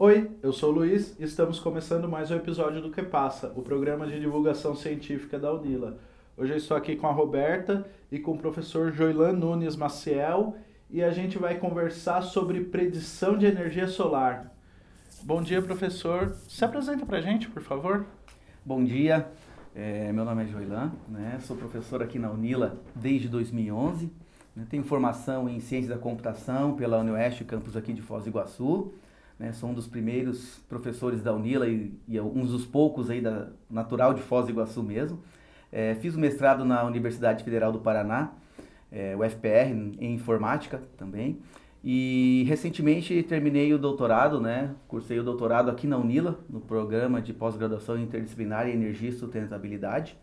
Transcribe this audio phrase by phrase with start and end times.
[0.00, 3.62] Oi, eu sou o Luiz e estamos começando mais um episódio do Que Passa, o
[3.62, 5.98] programa de divulgação científica da Unila.
[6.36, 10.54] Hoje eu estou aqui com a Roberta e com o professor Joilan Nunes Maciel
[10.88, 14.54] e a gente vai conversar sobre predição de energia solar.
[15.24, 16.32] Bom dia, professor.
[16.48, 18.06] Se apresenta para a gente, por favor.
[18.64, 19.26] Bom dia,
[19.74, 21.40] é, meu nome é Joilan, né?
[21.42, 24.12] sou professor aqui na Unila desde 2011.
[24.54, 24.64] Né?
[24.70, 28.92] Tenho formação em Ciência da Computação pela UniOeste, campus aqui de Foz do Iguaçu.
[29.38, 29.52] Né?
[29.52, 34.12] Sou um dos primeiros professores da Unila e, e um dos poucos aí da natural
[34.12, 35.22] de Foz do Iguaçu mesmo.
[35.70, 38.32] É, fiz o mestrado na Universidade Federal do Paraná,
[38.90, 39.70] é, o FPR,
[40.00, 41.38] em informática também.
[41.84, 44.74] E recentemente terminei o doutorado, né?
[44.88, 50.16] Cursei o doutorado aqui na Unila, no programa de pós-graduação interdisciplinar em energia e sustentabilidade,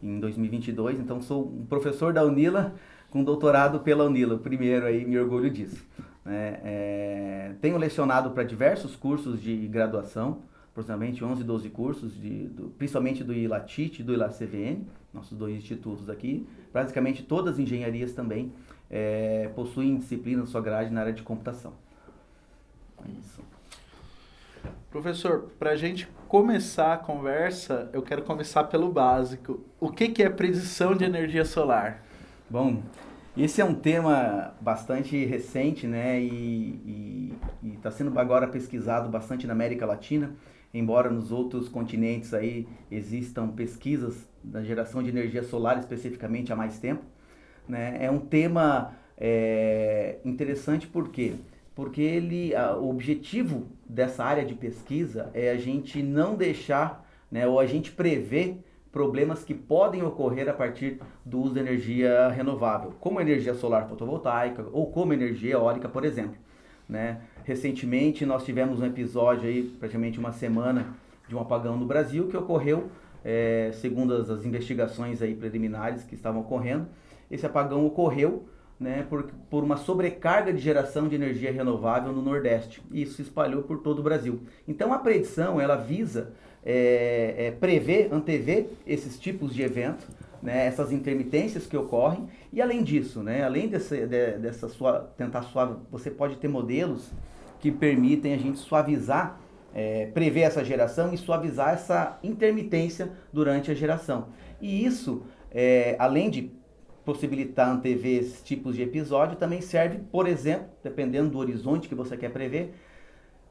[0.00, 1.00] em 2022.
[1.00, 2.74] Então sou um professor da Unila
[3.10, 5.84] com doutorado pela Unila, primeiro aí, me orgulho disso.
[6.30, 6.60] Né?
[6.62, 13.24] É, tenho lecionado para diversos cursos de graduação, aproximadamente 11, 12 cursos, de, do, principalmente
[13.24, 16.46] do ILATIT e do ILACVN, nossos dois institutos aqui.
[16.72, 18.52] Praticamente todas as engenharias também
[18.88, 21.72] é, possuem disciplina na sua grade na área de computação.
[23.04, 23.42] É isso.
[24.88, 29.64] Professor, para a gente começar a conversa, eu quero começar pelo básico.
[29.80, 32.04] O que, que é predição de energia solar?
[32.48, 32.84] Bom,
[33.44, 36.20] esse é um tema bastante recente, né?
[36.20, 37.32] E
[37.74, 40.34] está sendo agora pesquisado bastante na América Latina,
[40.74, 46.78] embora nos outros continentes aí existam pesquisas da geração de energia solar especificamente há mais
[46.78, 47.02] tempo.
[47.66, 47.96] Né?
[48.00, 51.32] É um tema é, interessante por quê?
[51.74, 57.46] Porque ele, a, o objetivo dessa área de pesquisa é a gente não deixar, né,
[57.46, 58.58] ou a gente prever
[58.92, 64.66] problemas que podem ocorrer a partir do uso de energia renovável, como energia solar fotovoltaica
[64.72, 66.36] ou como energia eólica, por exemplo.
[66.88, 67.20] Né?
[67.44, 70.88] Recentemente nós tivemos um episódio aí, praticamente uma semana,
[71.28, 72.90] de um apagão no Brasil que ocorreu,
[73.24, 76.88] é, segundo as, as, investigações aí preliminares que estavam ocorrendo,
[77.30, 78.48] esse apagão ocorreu
[78.80, 82.82] né, por, por uma sobrecarga de geração de energia renovável no Nordeste.
[82.90, 84.40] E isso se espalhou por todo o Brasil.
[84.66, 86.32] Então a predição ela visa
[86.64, 90.06] é, é, prever, antever esses tipos de eventos,
[90.42, 92.28] né, essas intermitências que ocorrem.
[92.52, 97.10] E além disso, né, além desse, de, dessa sua, tentar suave, você pode ter modelos
[97.60, 99.38] que permitem a gente suavizar,
[99.74, 104.28] é, prever essa geração e suavizar essa intermitência durante a geração.
[104.60, 106.50] E isso, é, além de
[107.04, 112.16] possibilitar antever esses tipos de episódio, também serve, por exemplo, dependendo do horizonte que você
[112.16, 112.74] quer prever,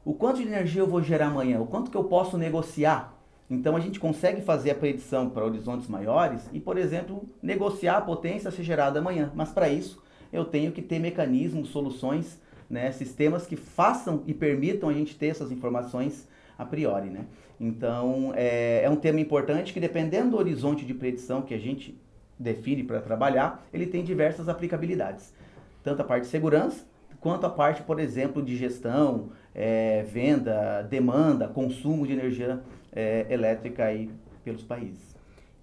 [0.04, 3.16] o quanto de energia eu vou gerar amanhã, o quanto que eu posso negociar.
[3.50, 8.00] Então a gente consegue fazer a predição para horizontes maiores e, por exemplo, negociar a
[8.00, 9.32] potência a ser gerada amanhã.
[9.34, 10.02] Mas para isso
[10.32, 15.26] eu tenho que ter mecanismos, soluções, né, sistemas que façam e permitam a gente ter
[15.26, 17.10] essas informações a priori.
[17.10, 17.24] Né?
[17.58, 21.98] Então é, é um tema importante que dependendo do horizonte de predição que a gente
[22.38, 25.34] define para trabalhar, ele tem diversas aplicabilidades.
[25.82, 26.84] Tanto a parte de segurança,
[27.20, 32.60] quanto a parte, por exemplo, de gestão, é, venda, demanda, consumo de energia
[32.92, 34.10] é, elétrica aí
[34.44, 35.14] pelos países.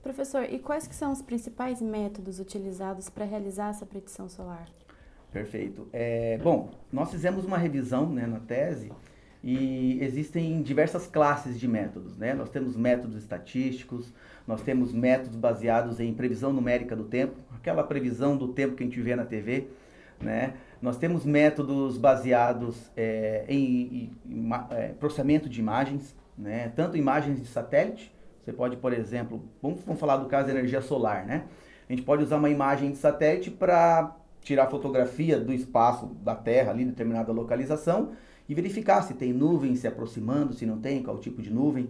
[0.03, 4.67] Professor, e quais que são os principais métodos utilizados para realizar essa predição solar?
[5.33, 5.87] Perfeito.
[5.91, 8.91] É, bom, nós fizemos uma revisão né, na tese
[9.43, 12.17] e existem diversas classes de métodos.
[12.17, 12.33] Né?
[12.33, 14.13] Nós temos métodos estatísticos,
[14.47, 18.85] nós temos métodos baseados em previsão numérica do tempo, aquela previsão do tempo que a
[18.85, 19.67] gente vê na TV.
[20.21, 20.53] Né?
[20.81, 26.71] Nós temos métodos baseados é, em, em, em é, processamento de imagens, né?
[26.75, 28.13] tanto imagens de satélite,
[28.47, 31.43] você pode, por exemplo, vamos, vamos falar do caso da energia solar, né?
[31.89, 36.71] A gente pode usar uma imagem de satélite para tirar fotografia do espaço da Terra
[36.71, 38.13] ali, determinada localização,
[38.47, 41.89] e verificar se tem nuvem se aproximando, se não tem, qual tipo de nuvem.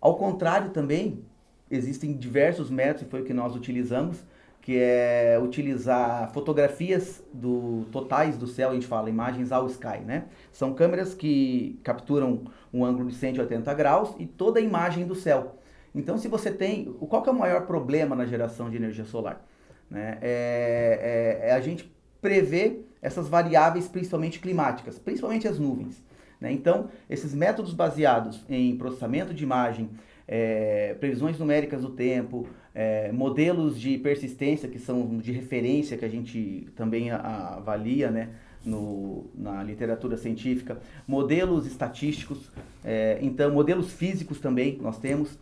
[0.00, 1.22] Ao contrário também,
[1.70, 4.24] existem diversos métodos, e foi o que nós utilizamos,
[4.66, 10.24] que é utilizar fotografias do totais do céu, a gente fala imagens ao sky, né?
[10.50, 15.60] São câmeras que capturam um ângulo de 180 graus e toda a imagem do céu.
[15.94, 19.40] Então, se você tem, qual que é o maior problema na geração de energia solar?
[19.88, 20.18] Né?
[20.20, 21.88] É, é, é a gente
[22.20, 26.02] prever essas variáveis, principalmente climáticas, principalmente as nuvens.
[26.40, 26.50] Né?
[26.50, 29.88] Então, esses métodos baseados em processamento de imagem,
[30.28, 36.08] é, previsões numéricas do tempo, é, modelos de persistência que são de referência que a
[36.08, 38.30] gente também avalia né,
[38.64, 42.50] no, na literatura científica, modelos estatísticos,
[42.84, 45.38] é, então modelos físicos também nós temos,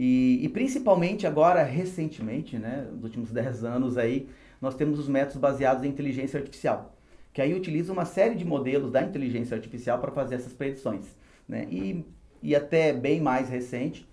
[0.00, 4.28] e, e, principalmente agora, recentemente, né, nos últimos 10 anos aí,
[4.60, 6.96] nós temos os métodos baseados em inteligência artificial,
[7.32, 11.04] que aí utiliza uma série de modelos da inteligência artificial para fazer essas predições.
[11.48, 11.66] Né?
[11.70, 12.04] E,
[12.40, 14.08] e até bem mais recente,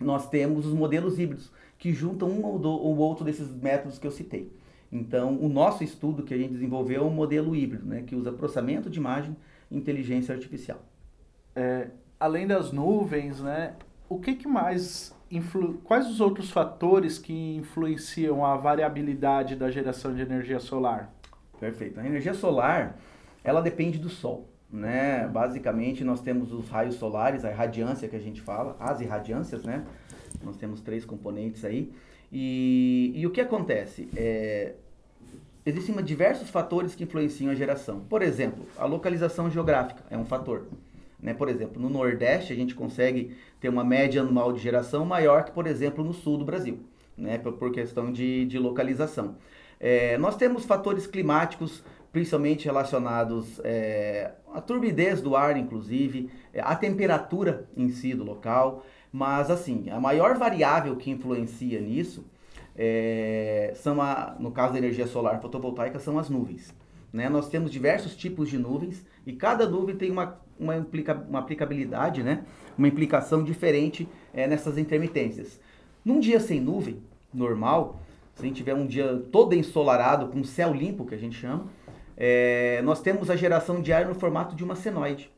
[0.00, 4.06] nós temos os modelos híbridos, que juntam um ou, do, ou outro desses métodos que
[4.06, 4.52] eu citei.
[4.92, 8.32] Então, o nosso estudo que a gente desenvolveu é um modelo híbrido, né, que usa
[8.32, 9.36] processamento de imagem
[9.70, 10.80] e inteligência artificial.
[11.54, 11.88] É,
[12.18, 13.74] além das nuvens, né,
[14.08, 15.74] o que, que mais influ...
[15.84, 21.14] quais os outros fatores que influenciam a variabilidade da geração de energia solar?
[21.60, 22.00] Perfeito.
[22.00, 22.98] A energia solar,
[23.44, 25.26] ela depende do sol, né?
[25.28, 29.84] Basicamente, nós temos os raios solares, a irradiância que a gente fala, as irradiâncias, né?
[30.42, 31.92] Nós temos três componentes aí.
[32.32, 34.08] E, e o que acontece?
[34.16, 34.74] É,
[35.66, 38.00] existem diversos fatores que influenciam a geração.
[38.00, 40.66] Por exemplo, a localização geográfica é um fator.
[41.22, 41.34] Né?
[41.34, 45.50] Por exemplo, no Nordeste a gente consegue ter uma média anual de geração maior que,
[45.50, 46.78] por exemplo, no Sul do Brasil,
[47.16, 47.38] né?
[47.38, 49.36] por, por questão de, de localização.
[49.78, 51.82] É, nós temos fatores climáticos,
[52.12, 58.84] principalmente relacionados é, à turbidez do ar, inclusive, é, à temperatura em si do local.
[59.12, 62.24] Mas, assim, a maior variável que influencia nisso
[62.76, 66.72] é, são, a, no caso da energia solar fotovoltaica, são as nuvens.
[67.12, 67.28] Né?
[67.28, 72.22] Nós temos diversos tipos de nuvens e cada nuvem tem uma, uma, implica, uma aplicabilidade,
[72.22, 72.44] né?
[72.78, 75.60] uma implicação diferente é, nessas intermitências.
[76.04, 77.02] Num dia sem nuvem,
[77.34, 78.00] normal,
[78.34, 81.66] se a gente tiver um dia todo ensolarado, com céu limpo, que a gente chama,
[82.22, 85.30] é, nós temos a geração de ar no formato de uma senoide.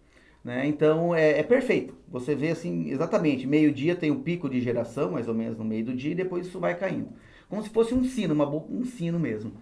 [0.42, 0.66] Né?
[0.66, 1.94] Então é, é, perfeito.
[2.08, 5.84] Você vê assim, exatamente, meio-dia tem um pico de geração, mais ou menos no meio
[5.84, 7.10] do dia, e depois isso vai caindo.
[7.48, 9.52] Como se fosse um sino, uma, um sino mesmo.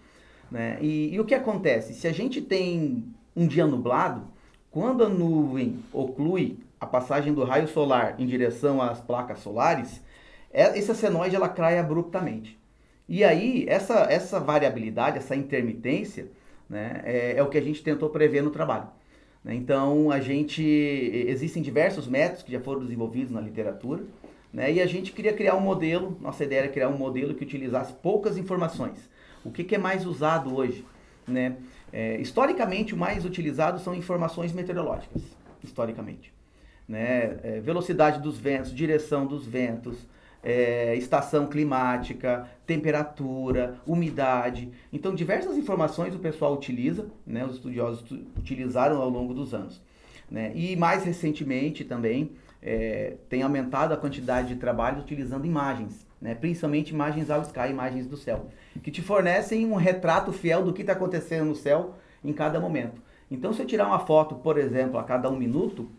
[0.50, 0.78] Né?
[0.80, 1.92] E, e o que acontece?
[1.92, 3.04] Se a gente tem
[3.36, 4.26] um dia nublado,
[4.70, 10.00] quando a nuvem oclui a passagem do raio solar em direção às placas solares,
[10.50, 12.58] é, essa senoide ela cai abruptamente.
[13.06, 16.30] E aí, essa, essa variabilidade, essa intermitência,
[16.70, 18.86] né, é, é o que a gente tentou prever no trabalho.
[19.44, 19.54] Né?
[19.56, 24.04] Então, a gente existem diversos métodos que já foram desenvolvidos na literatura,
[24.52, 24.72] né?
[24.72, 27.92] E a gente queria criar um modelo, nossa ideia era criar um modelo que utilizasse
[27.92, 29.08] poucas informações.
[29.44, 30.84] O que, que é mais usado hoje,
[31.26, 31.56] né?
[31.92, 35.22] É, historicamente, o mais utilizado são informações meteorológicas,
[35.62, 36.32] historicamente.
[36.88, 37.38] Né?
[37.42, 39.96] É, velocidade dos ventos, direção dos ventos,
[40.42, 44.70] é, estação climática, temperatura, umidade.
[44.92, 48.04] Então, diversas informações o pessoal utiliza, né, os estudiosos
[48.38, 49.80] utilizaram ao longo dos anos.
[50.30, 50.52] Né?
[50.54, 52.32] E mais recentemente também
[52.62, 56.34] é, tem aumentado a quantidade de trabalhos utilizando imagens, né?
[56.34, 58.46] principalmente imagens ao sky, imagens do céu,
[58.82, 63.02] que te fornecem um retrato fiel do que está acontecendo no céu em cada momento.
[63.30, 65.90] Então, se eu tirar uma foto, por exemplo, a cada um minuto,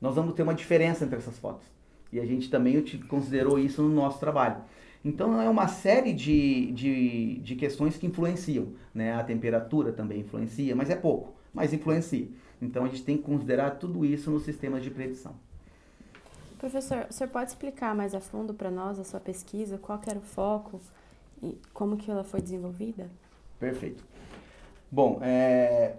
[0.00, 1.66] nós vamos ter uma diferença entre essas fotos.
[2.12, 4.58] E a gente também considerou isso no nosso trabalho.
[5.04, 8.68] Então é uma série de, de, de questões que influenciam.
[8.94, 9.14] Né?
[9.14, 12.28] A temperatura também influencia, mas é pouco, mas influencia.
[12.60, 15.34] Então a gente tem que considerar tudo isso nos sistemas de predição.
[16.58, 20.18] Professor, o senhor pode explicar mais a fundo para nós a sua pesquisa, qual era
[20.18, 20.80] o foco
[21.42, 23.10] e como que ela foi desenvolvida?
[23.58, 24.04] Perfeito.
[24.88, 25.96] Bom, é,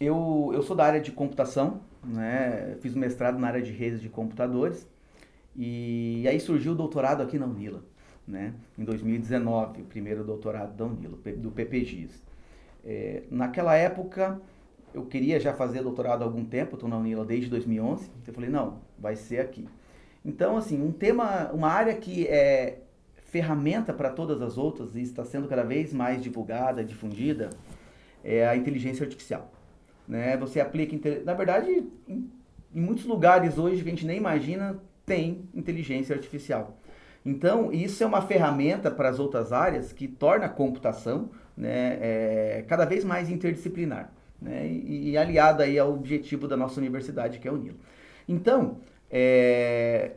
[0.00, 2.78] eu, eu sou da área de computação, né?
[2.80, 4.86] fiz um mestrado na área de redes de computadores
[5.56, 7.82] e aí surgiu o doutorado aqui na Unila,
[8.26, 8.52] né?
[8.78, 12.22] Em 2019, o primeiro doutorado da Unila, do PPGIS.
[12.84, 14.40] É, naquela época,
[14.92, 18.34] eu queria já fazer doutorado há algum tempo, estou na Unila desde 2011, então eu
[18.34, 19.66] falei, não, vai ser aqui.
[20.24, 22.80] Então, assim, um tema, uma área que é
[23.26, 27.50] ferramenta para todas as outras e está sendo cada vez mais divulgada, difundida,
[28.24, 29.52] é a inteligência artificial.
[30.06, 30.36] Né?
[30.36, 32.30] Você aplica, na verdade, em
[32.80, 36.76] muitos lugares hoje que a gente nem imagina, tem inteligência artificial.
[37.24, 42.64] Então, isso é uma ferramenta para as outras áreas que torna a computação né, é,
[42.68, 47.48] cada vez mais interdisciplinar né, e, e, aliada aí ao objetivo da nossa universidade, que
[47.48, 47.78] é o NILO.
[48.28, 48.78] Então,
[49.10, 50.12] é,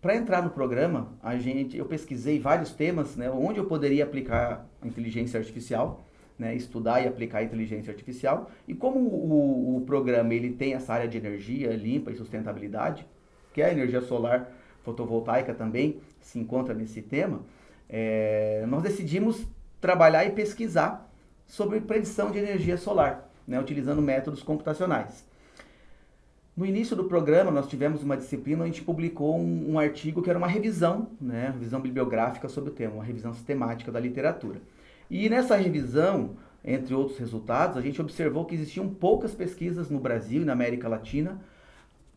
[0.00, 4.66] para entrar no programa, a gente, eu pesquisei vários temas né, onde eu poderia aplicar
[4.80, 6.04] a inteligência artificial,
[6.36, 8.50] né, estudar e aplicar a inteligência artificial.
[8.66, 13.06] E como o, o programa ele tem essa área de energia limpa e sustentabilidade,
[13.52, 14.50] que é a energia solar
[14.82, 17.40] fotovoltaica também se encontra nesse tema,
[17.88, 19.46] é, nós decidimos
[19.80, 21.10] trabalhar e pesquisar
[21.46, 25.24] sobre predição de energia solar, né, utilizando métodos computacionais.
[26.56, 30.28] No início do programa, nós tivemos uma disciplina, a gente publicou um, um artigo que
[30.28, 34.60] era uma revisão, né, revisão bibliográfica sobre o tema, uma revisão sistemática da literatura.
[35.10, 40.42] E nessa revisão, entre outros resultados, a gente observou que existiam poucas pesquisas no Brasil
[40.42, 41.40] e na América Latina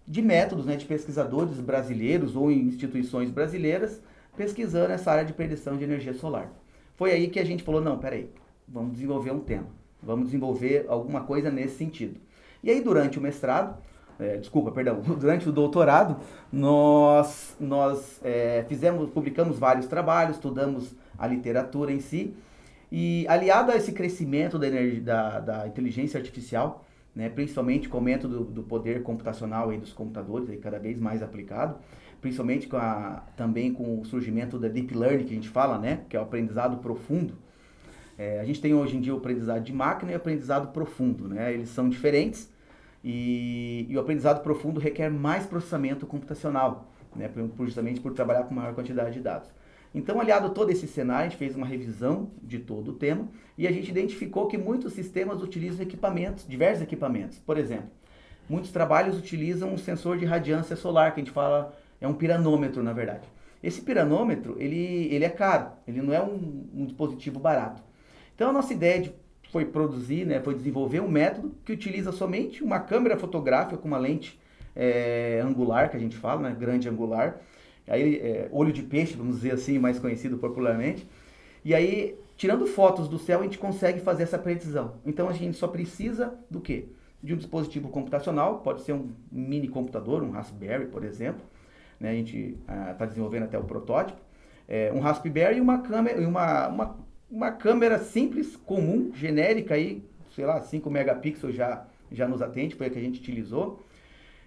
[0.08, 4.02] de métodos né, de pesquisadores brasileiros ou instituições brasileiras
[4.38, 6.52] pesquisando essa área de predição de energia solar.
[6.96, 8.30] Foi aí que a gente falou, não, peraí,
[8.68, 9.68] vamos desenvolver um tema,
[10.02, 12.20] vamos desenvolver alguma coisa nesse sentido.
[12.64, 13.78] E aí, durante o mestrado,
[14.20, 16.18] é, desculpa, perdão, durante o doutorado,
[16.52, 22.36] nós, nós é, fizemos, publicamos vários trabalhos, estudamos a literatura em si,
[22.92, 26.86] e aliado a esse crescimento da, energia, da, da inteligência artificial,
[27.16, 31.00] né, principalmente com o aumento do, do poder computacional aí dos computadores, aí cada vez
[31.00, 31.78] mais aplicado,
[32.20, 36.02] principalmente com a, também com o surgimento da deep learning que a gente fala, né,
[36.10, 37.36] que é o aprendizado profundo.
[38.18, 41.28] É, a gente tem hoje em dia o aprendizado de máquina e o aprendizado profundo,
[41.28, 42.52] né, eles são diferentes
[43.04, 47.30] e, e o aprendizado profundo requer mais processamento computacional, né,
[47.60, 49.50] justamente por trabalhar com maior quantidade de dados.
[49.96, 53.66] Então, aliado todo esse cenário, a gente fez uma revisão de todo o tema e
[53.66, 57.40] a gente identificou que muitos sistemas utilizam equipamentos, diversos equipamentos.
[57.40, 57.90] Por exemplo,
[58.50, 62.84] muitos trabalhos utilizam um sensor de radiância solar, que a gente fala é um piranômetro,
[62.84, 63.26] na verdade.
[63.64, 67.82] Esse piranômetro, ele, ele é caro, ele não é um, um dispositivo barato.
[68.36, 69.14] Então, a nossa ideia de,
[69.50, 73.98] foi produzir, né, foi desenvolver um método que utiliza somente uma câmera fotográfica com uma
[73.98, 74.38] lente
[74.76, 77.40] é, angular, que a gente fala, né, grande angular,
[77.88, 81.08] aí é, olho de peixe, vamos dizer assim, mais conhecido popularmente.
[81.64, 84.96] E aí, tirando fotos do céu, a gente consegue fazer essa precisão.
[85.06, 86.86] Então a gente só precisa do quê?
[87.22, 91.42] De um dispositivo computacional, pode ser um mini computador, um Raspberry, por exemplo.
[92.00, 92.10] Né?
[92.10, 94.20] A gente está ah, desenvolvendo até o protótipo.
[94.68, 96.98] É, um Raspberry e uma câmera, uma, uma,
[97.30, 100.04] uma câmera simples, comum, genérica aí,
[100.36, 103.80] sei lá, 5 megapixels já, já nos atende, foi a que a gente utilizou.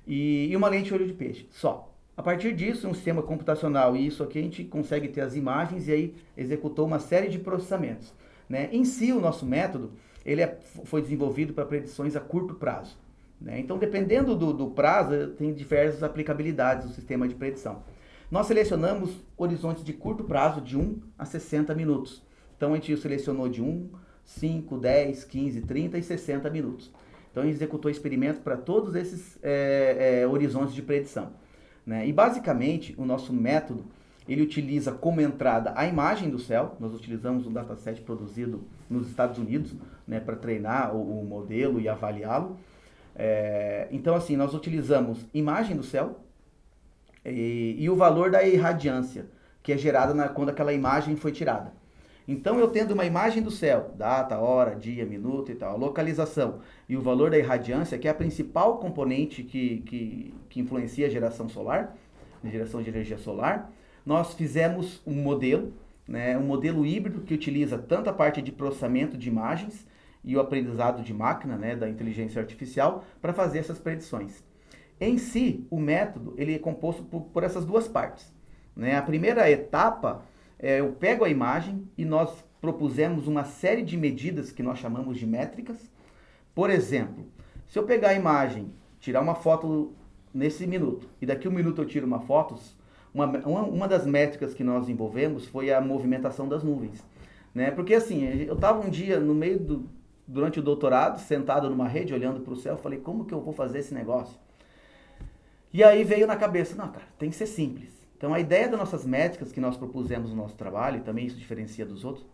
[0.06, 1.87] E, e uma lente olho de peixe, só.
[2.18, 5.86] A partir disso, um sistema computacional, e isso aqui a gente consegue ter as imagens
[5.86, 8.12] e aí executou uma série de processamentos.
[8.48, 8.68] Né?
[8.72, 9.92] Em si, o nosso método
[10.26, 12.98] ele é, foi desenvolvido para predições a curto prazo.
[13.40, 13.60] Né?
[13.60, 17.84] Então, dependendo do, do prazo, tem diversas aplicabilidades do sistema de predição.
[18.28, 22.20] Nós selecionamos horizontes de curto prazo de 1 a 60 minutos.
[22.56, 23.90] Então, a gente selecionou de 1,
[24.24, 26.90] 5, 10, 15, 30 e 60 minutos.
[27.30, 31.30] Então, executou experimentos para todos esses é, é, horizontes de predição.
[31.88, 32.06] Né?
[32.06, 33.82] E basicamente o nosso método
[34.28, 36.76] ele utiliza como entrada a imagem do céu.
[36.78, 39.74] Nós utilizamos um dataset produzido nos Estados Unidos
[40.06, 42.58] né, para treinar o, o, modelo e avaliá-lo.
[43.16, 46.20] É, então, assim, nós utilizamos imagem do céu
[47.24, 49.24] e, e, o valor da irradiância,
[49.62, 51.72] que é gerada na, quando aquela imagem foi tirada.
[52.30, 56.94] Então, eu tendo uma imagem do céu, data, hora, dia, minuto e tal, localização e
[56.94, 61.48] o valor da irradiância, que é a principal componente que, que, que influencia a geração
[61.48, 61.96] solar,
[62.44, 63.72] a geração de energia solar,
[64.04, 65.72] nós fizemos um modelo,
[66.06, 69.86] né, um modelo híbrido que utiliza tanto a parte de processamento de imagens
[70.22, 74.44] e o aprendizado de máquina, né, da inteligência artificial, para fazer essas predições.
[75.00, 78.30] Em si, o método ele é composto por, por essas duas partes.
[78.76, 78.96] Né?
[78.96, 80.22] A primeira etapa
[80.58, 85.16] é, eu pego a imagem e nós propusemos uma série de medidas que nós chamamos
[85.16, 85.90] de métricas.
[86.54, 87.26] Por exemplo,
[87.68, 89.92] se eu pegar a imagem, tirar uma foto
[90.34, 92.56] nesse minuto, e daqui um minuto eu tiro uma foto,
[93.14, 97.04] uma, uma, uma das métricas que nós envolvemos foi a movimentação das nuvens.
[97.54, 97.70] Né?
[97.70, 99.88] Porque assim, eu estava um dia no meio do,
[100.26, 103.52] durante o doutorado, sentado numa rede, olhando para o céu, falei, como que eu vou
[103.52, 104.38] fazer esse negócio?
[105.72, 107.97] E aí veio na cabeça, não, cara, tem que ser simples.
[108.18, 111.36] Então, a ideia das nossas métricas que nós propusemos no nosso trabalho, e também isso
[111.36, 112.26] diferencia dos outros,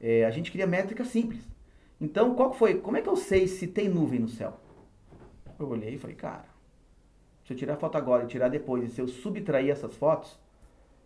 [0.00, 1.40] é, a gente queria métricas simples.
[2.00, 2.74] Então, qual foi?
[2.80, 4.58] Como é que eu sei se tem nuvem no céu?
[5.56, 6.46] Eu olhei e falei, cara,
[7.46, 10.36] se eu tirar a foto agora e tirar depois, e se eu subtrair essas fotos,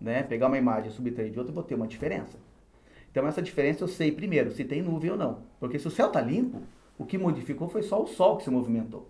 [0.00, 2.38] né, pegar uma imagem e subtrair de outra, eu vou ter uma diferença.
[3.10, 5.42] Então, essa diferença eu sei primeiro se tem nuvem ou não.
[5.60, 6.62] Porque se o céu está limpo,
[6.96, 9.06] o que modificou foi só o sol que se movimentou.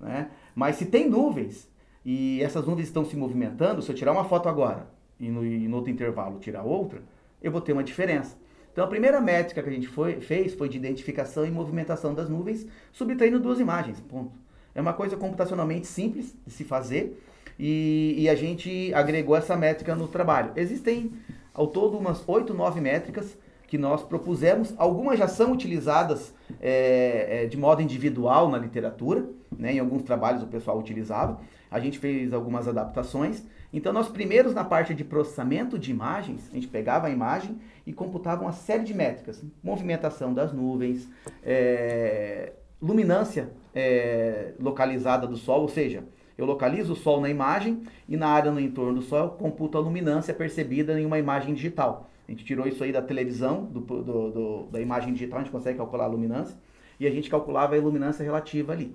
[0.00, 0.32] Né?
[0.52, 1.70] Mas se tem nuvens,
[2.04, 4.86] e essas nuvens estão se movimentando, se eu tirar uma foto agora
[5.18, 7.00] e no, e no outro intervalo tirar outra,
[7.42, 8.36] eu vou ter uma diferença.
[8.72, 12.28] Então a primeira métrica que a gente foi, fez foi de identificação e movimentação das
[12.28, 14.00] nuvens, subtraindo duas imagens.
[14.00, 14.32] Ponto.
[14.74, 17.22] É uma coisa computacionalmente simples de se fazer
[17.58, 20.52] e, e a gente agregou essa métrica no trabalho.
[20.56, 21.12] Existem
[21.52, 23.36] ao todo umas 8, 9 métricas
[23.68, 24.74] que nós propusemos.
[24.78, 29.28] Algumas já são utilizadas é, é, de modo individual na literatura,
[29.58, 29.74] né?
[29.74, 31.40] em alguns trabalhos o pessoal utilizava.
[31.68, 33.42] A gente fez algumas adaptações.
[33.72, 37.92] Então, nós primeiros na parte de processamento de imagens, a gente pegava a imagem e
[37.92, 39.42] computava uma série de métricas.
[39.62, 41.08] Movimentação das nuvens,
[41.42, 46.04] é, luminância é, localizada do Sol, ou seja,
[46.36, 49.78] eu localizo o Sol na imagem e na área no entorno do Sol eu computo
[49.78, 52.10] a luminância percebida em uma imagem digital.
[52.26, 55.52] A gente tirou isso aí da televisão, do, do, do, da imagem digital, a gente
[55.52, 56.56] consegue calcular a luminância,
[56.98, 58.94] e a gente calculava a iluminância relativa ali.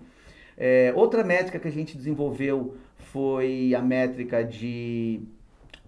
[0.57, 5.21] É, outra métrica que a gente desenvolveu foi a métrica de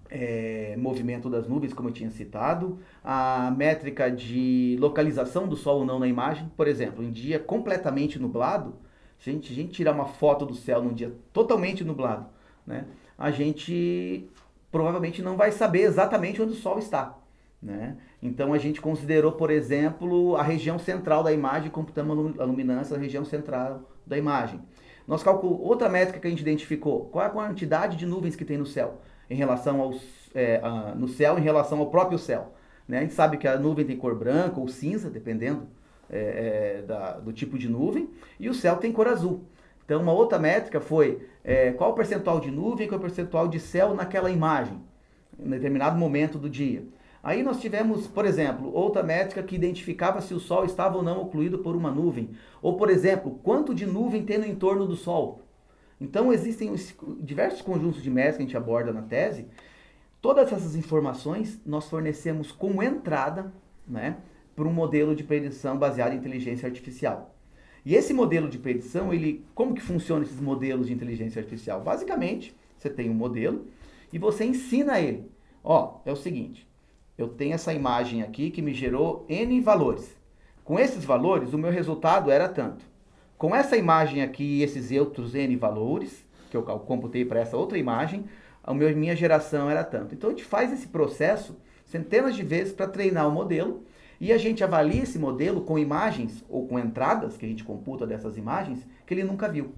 [0.09, 5.85] é, movimento das nuvens, como eu tinha citado, a métrica de localização do Sol ou
[5.85, 6.51] não na imagem.
[6.55, 8.75] Por exemplo, em dia completamente nublado,
[9.19, 12.27] Se a gente, a gente tirar uma foto do céu num dia totalmente nublado,
[12.65, 12.85] né,
[13.17, 14.29] a gente
[14.71, 17.18] provavelmente não vai saber exatamente onde o sol está.
[17.61, 17.97] Né?
[18.21, 23.01] Então a gente considerou, por exemplo, a região central da imagem, computamos a luminância da
[23.01, 24.61] região central da imagem.
[25.07, 28.45] Nós calculamos outra métrica que a gente identificou, qual é a quantidade de nuvens que
[28.45, 30.01] tem no céu em relação aos,
[30.33, 32.53] é, a, no céu em relação ao próprio céu.
[32.87, 32.99] Né?
[32.99, 35.67] A gente sabe que a nuvem tem cor branca ou cinza, dependendo
[36.09, 39.43] é, é, da, do tipo de nuvem, e o céu tem cor azul.
[39.85, 43.59] Então, uma outra métrica foi é, qual o percentual de nuvem, qual o percentual de
[43.59, 44.79] céu naquela imagem,
[45.39, 46.83] em determinado momento do dia.
[47.21, 51.21] Aí nós tivemos, por exemplo, outra métrica que identificava se o Sol estava ou não
[51.21, 52.29] ocluído por uma nuvem.
[52.61, 55.41] Ou, por exemplo, quanto de nuvem tem no entorno do Sol.
[55.99, 56.73] Então existem
[57.19, 59.47] diversos conjuntos de métricas que a gente aborda na tese.
[60.21, 63.53] Todas essas informações nós fornecemos como entrada
[63.85, 64.17] né,
[64.55, 67.35] para um modelo de predição baseado em inteligência artificial.
[67.85, 71.81] E esse modelo de predição, ele, como que funciona esses modelos de inteligência artificial?
[71.81, 73.67] Basicamente, você tem um modelo
[74.11, 75.29] e você ensina ele.
[75.63, 76.68] Ó, é o seguinte,
[77.19, 80.17] eu tenho essa imagem aqui que me gerou N valores.
[80.63, 82.85] Com esses valores, o meu resultado era tanto.
[83.37, 87.77] Com essa imagem aqui e esses outros N valores, que eu computei para essa outra
[87.77, 88.23] imagem,
[88.63, 90.15] a minha geração era tanto.
[90.15, 93.83] Então a gente faz esse processo centenas de vezes para treinar o modelo
[94.17, 98.07] e a gente avalia esse modelo com imagens ou com entradas que a gente computa
[98.07, 99.73] dessas imagens que ele nunca viu.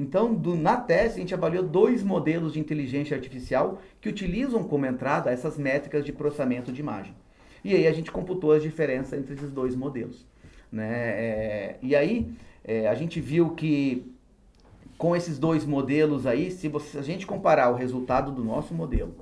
[0.00, 4.86] Então, do, na tese, a gente avaliou dois modelos de inteligência artificial que utilizam como
[4.86, 7.14] entrada essas métricas de processamento de imagem.
[7.62, 10.26] E aí a gente computou as diferenças entre esses dois modelos.
[10.72, 10.90] Né?
[10.90, 12.32] É, e aí
[12.64, 14.10] é, a gente viu que
[14.96, 18.72] com esses dois modelos aí, se, você, se a gente comparar o resultado do nosso
[18.72, 19.14] modelo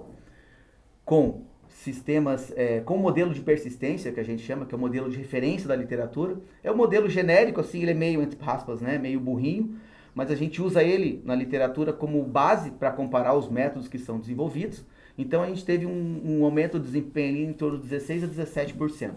[1.05, 4.81] com sistemas, é, com o modelo de persistência, que a gente chama, que é o
[4.81, 8.81] modelo de referência da literatura, é um modelo genérico, assim, ele é meio, entre aspas,
[8.81, 9.77] né, meio burrinho,
[10.15, 14.19] mas a gente usa ele na literatura como base para comparar os métodos que são
[14.19, 14.85] desenvolvidos.
[15.17, 19.13] Então a gente teve um, um aumento de desempenho em torno de 16 a 17%.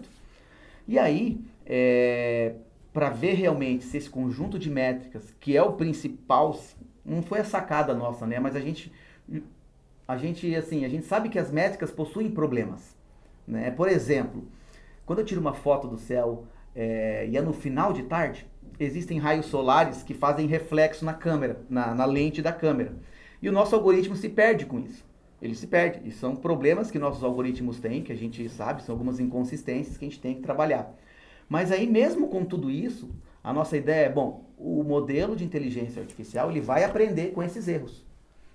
[0.86, 2.54] E aí, é,
[2.92, 6.58] para ver realmente se esse conjunto de métricas, que é o principal,
[7.04, 8.38] não foi a sacada nossa, né?
[8.38, 8.92] Mas a gente,
[10.06, 12.96] a gente, assim, a gente sabe que as métricas possuem problemas,
[13.46, 13.70] né?
[13.70, 14.44] Por exemplo,
[15.06, 18.46] quando eu tiro uma foto do céu é, e é no final de tarde,
[18.84, 22.94] existem raios solares que fazem reflexo na câmera, na, na lente da câmera.
[23.40, 25.04] E o nosso algoritmo se perde com isso.
[25.40, 26.08] Ele se perde.
[26.08, 30.04] E são problemas que nossos algoritmos têm, que a gente sabe, são algumas inconsistências que
[30.04, 30.94] a gente tem que trabalhar.
[31.48, 33.10] Mas aí, mesmo com tudo isso,
[33.42, 37.66] a nossa ideia é, bom, o modelo de inteligência artificial ele vai aprender com esses
[37.66, 38.04] erros.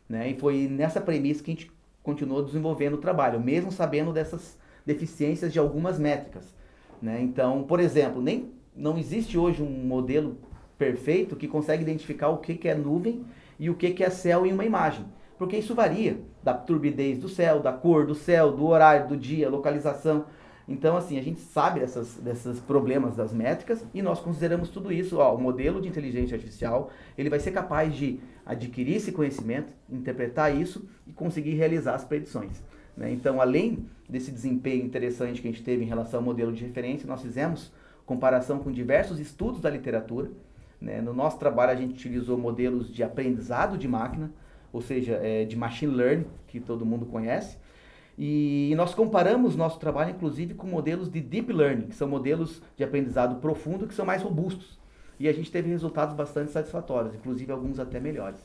[0.08, 0.30] Né?
[0.30, 5.52] E foi nessa premissa que a gente continuou desenvolvendo o trabalho, mesmo sabendo dessas deficiências
[5.52, 6.56] de algumas métricas.
[7.02, 7.22] Né?
[7.22, 10.38] Então, por exemplo, nem não existe hoje um modelo
[10.78, 13.26] perfeito que consegue identificar o que, que é nuvem
[13.60, 15.06] e o que, que é céu em uma imagem.
[15.38, 19.50] Porque isso varia da turbidez do céu, da cor do céu, do horário do dia,
[19.50, 20.26] localização.
[20.68, 25.18] Então, assim, a gente sabe dessas, desses problemas das métricas e nós consideramos tudo isso.
[25.18, 30.56] Ó, o modelo de inteligência artificial ele vai ser capaz de adquirir esse conhecimento, interpretar
[30.56, 32.62] isso e conseguir realizar as predições.
[32.96, 33.12] Né?
[33.12, 37.08] Então, além desse desempenho interessante que a gente teve em relação ao modelo de referência,
[37.08, 37.72] nós fizemos
[38.08, 40.32] comparação com diversos estudos da literatura.
[40.82, 41.02] Né?
[41.02, 44.32] No nosso trabalho, a gente utilizou modelos de aprendizado de máquina,
[44.72, 47.58] ou seja, é, de machine learning, que todo mundo conhece.
[48.18, 52.84] E nós comparamos nosso trabalho, inclusive, com modelos de deep learning, que são modelos de
[52.84, 54.80] aprendizado profundo que são mais robustos.
[55.20, 58.40] E a gente teve resultados bastante satisfatórios, inclusive alguns até melhores.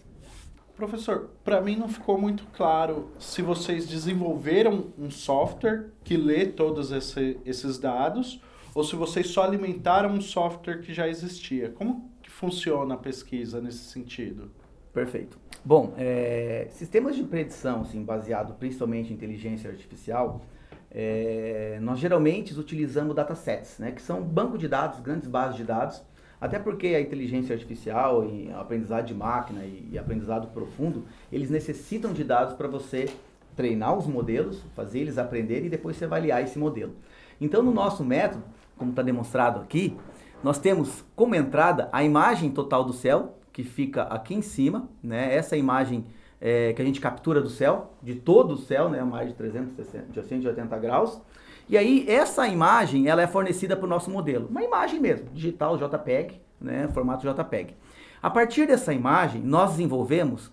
[0.75, 6.91] Professor, para mim não ficou muito claro se vocês desenvolveram um software que lê todos
[6.91, 8.41] esse, esses dados
[8.75, 11.71] ou se vocês só alimentaram um software que já existia.
[11.71, 14.51] Como que funciona a pesquisa nesse sentido?
[14.93, 15.39] Perfeito.
[15.65, 20.43] Bom, é, sistemas de predição, assim, baseado principalmente em inteligência artificial,
[20.91, 26.03] é, nós geralmente utilizamos datasets, né, que são banco de dados, grandes bases de dados,
[26.41, 32.13] até porque a inteligência artificial e aprendizado de máquina e, e aprendizado profundo, eles necessitam
[32.13, 33.09] de dados para você
[33.55, 36.95] treinar os modelos, fazer eles aprenderem e depois você avaliar esse modelo.
[37.41, 38.45] Então, no nosso método,
[38.77, 39.97] como está demonstrado aqui,
[40.43, 45.35] nós temos como entrada a imagem total do céu, que fica aqui em cima, né?
[45.35, 46.05] Essa imagem
[46.41, 49.03] é, que a gente captura do céu, de todo o céu, né?
[49.05, 51.21] Mais de 360, de 180 graus.
[51.69, 54.49] E aí, essa imagem, ela é fornecida para o nosso modelo.
[54.49, 56.89] Uma imagem mesmo, digital JPEG, né?
[56.89, 57.77] Formato JPEG.
[58.21, 60.51] A partir dessa imagem, nós desenvolvemos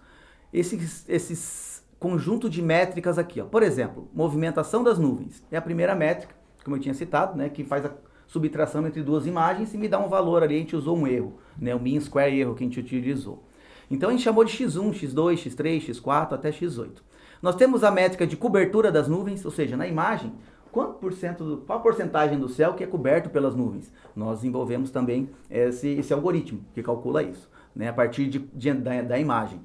[0.54, 3.42] esses, esses conjunto de métricas aqui.
[3.42, 3.46] Ó.
[3.46, 5.44] Por exemplo, movimentação das nuvens.
[5.52, 7.50] É a primeira métrica, como eu tinha citado, né?
[7.50, 7.92] Que faz a
[8.30, 11.40] subtração entre duas imagens e me dá um valor ali, a gente usou um erro,
[11.58, 11.74] né?
[11.74, 13.44] o mean square erro que a gente utilizou.
[13.90, 17.00] Então a gente chamou de x1, x2, x3, x4 até x8.
[17.42, 20.32] Nós temos a métrica de cobertura das nuvens, ou seja, na imagem,
[20.72, 23.92] quanto por cento, qual a porcentagem do céu que é coberto pelas nuvens?
[24.16, 29.02] Nós desenvolvemos também esse, esse algoritmo que calcula isso, né, a partir de, de da,
[29.02, 29.60] da, imagem.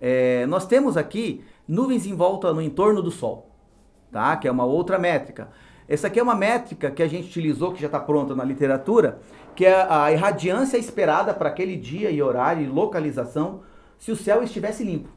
[0.00, 3.50] É, nós temos aqui nuvens em volta no entorno do Sol,
[4.10, 4.34] tá?
[4.38, 5.50] que é uma outra métrica.
[5.88, 9.20] Essa aqui é uma métrica que a gente utilizou, que já está pronta na literatura,
[9.54, 13.60] que é a irradiância esperada para aquele dia e horário e localização
[13.98, 15.08] se o céu estivesse limpo.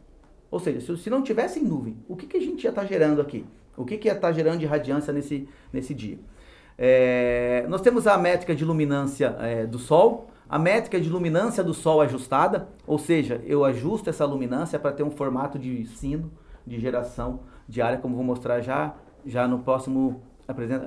[0.52, 3.22] Ou seja, se, não tivesse nuvem, o que, que a gente ia estar tá gerando
[3.22, 3.46] aqui?
[3.76, 6.20] O que, que ia estar tá gerando de radiância nesse, nesse dia?
[6.78, 11.74] É, nós temos a métrica de luminância é, do Sol, a métrica de luminância do
[11.74, 16.32] Sol ajustada, ou seja, eu ajusto essa luminância para ter um formato de sino
[16.66, 20.24] de geração diária, como vou mostrar já, já no próximo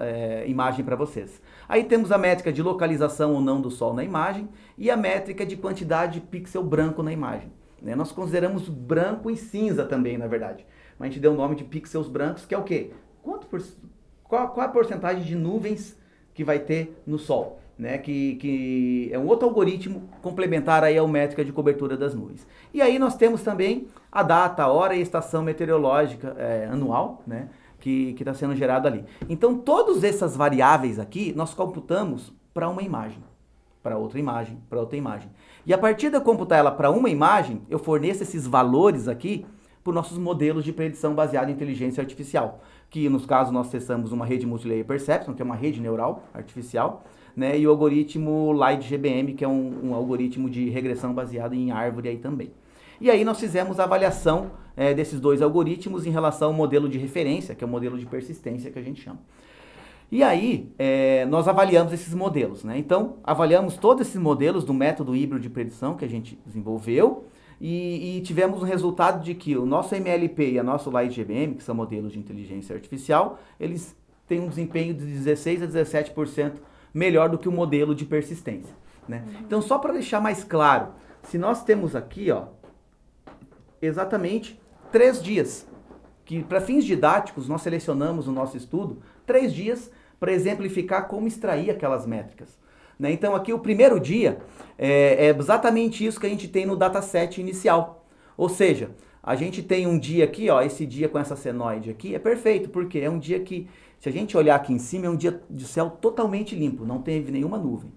[0.00, 1.40] é, imagem para vocês.
[1.68, 5.46] Aí temos a métrica de localização ou não do Sol na imagem e a métrica
[5.46, 7.50] de quantidade de pixel branco na imagem.
[7.80, 7.94] Né?
[7.94, 10.64] Nós consideramos branco e cinza também, na verdade.
[10.98, 12.90] Mas a gente deu o nome de pixels brancos, que é o quê?
[13.22, 13.62] Quanto por,
[14.24, 15.98] qual, qual a porcentagem de nuvens
[16.32, 17.58] que vai ter no Sol?
[17.78, 22.46] Né, que, que é um outro algoritmo complementar aí ao métrica de cobertura das nuvens.
[22.72, 27.48] E aí nós temos também a data, a hora e estação meteorológica é, anual, né,
[27.82, 29.04] que está sendo gerado ali.
[29.28, 33.18] Então, todas essas variáveis aqui nós computamos para uma imagem,
[33.82, 35.28] para outra imagem, para outra imagem.
[35.66, 39.44] E a partir de eu computar ela para uma imagem, eu forneço esses valores aqui
[39.82, 44.24] para nossos modelos de predição baseada em inteligência artificial, que nos casos nós testamos uma
[44.24, 47.02] rede multilayer perception, que é uma rede neural artificial,
[47.34, 51.72] né, e o algoritmo Light GBM, que é um, um algoritmo de regressão baseado em
[51.72, 52.52] árvore aí também.
[53.02, 56.98] E aí nós fizemos a avaliação é, desses dois algoritmos em relação ao modelo de
[56.98, 59.18] referência, que é o modelo de persistência que a gente chama.
[60.08, 62.62] E aí, é, nós avaliamos esses modelos.
[62.62, 62.78] Né?
[62.78, 67.24] Então, avaliamos todos esses modelos do método híbrido de predição que a gente desenvolveu
[67.60, 71.56] e, e, tivemos um resultado de que o nosso MLP e a nosso Light GBM,
[71.56, 73.96] que são modelos de inteligência artificial, eles
[74.28, 76.52] têm um desempenho de 16 a 17%
[76.94, 78.76] melhor do que o modelo de persistência.
[79.08, 79.24] Né?
[79.26, 79.40] Uhum.
[79.40, 80.90] Então, só para deixar mais claro,
[81.24, 82.44] se nós temos aqui ó,
[83.86, 85.66] exatamente três dias,
[86.24, 89.90] que para fins didáticos nós selecionamos no nosso estudo três dias
[90.20, 92.56] para exemplificar como extrair aquelas métricas.
[92.98, 93.10] Né?
[93.10, 94.38] Então aqui o primeiro dia
[94.78, 98.06] é, é exatamente isso que a gente tem no dataset inicial.
[98.36, 98.90] Ou seja,
[99.22, 102.70] a gente tem um dia aqui, ó, esse dia com essa senoide aqui é perfeito,
[102.70, 103.68] porque é um dia que,
[103.98, 107.00] se a gente olhar aqui em cima, é um dia de céu totalmente limpo, não
[107.02, 107.92] teve nenhuma nuvem.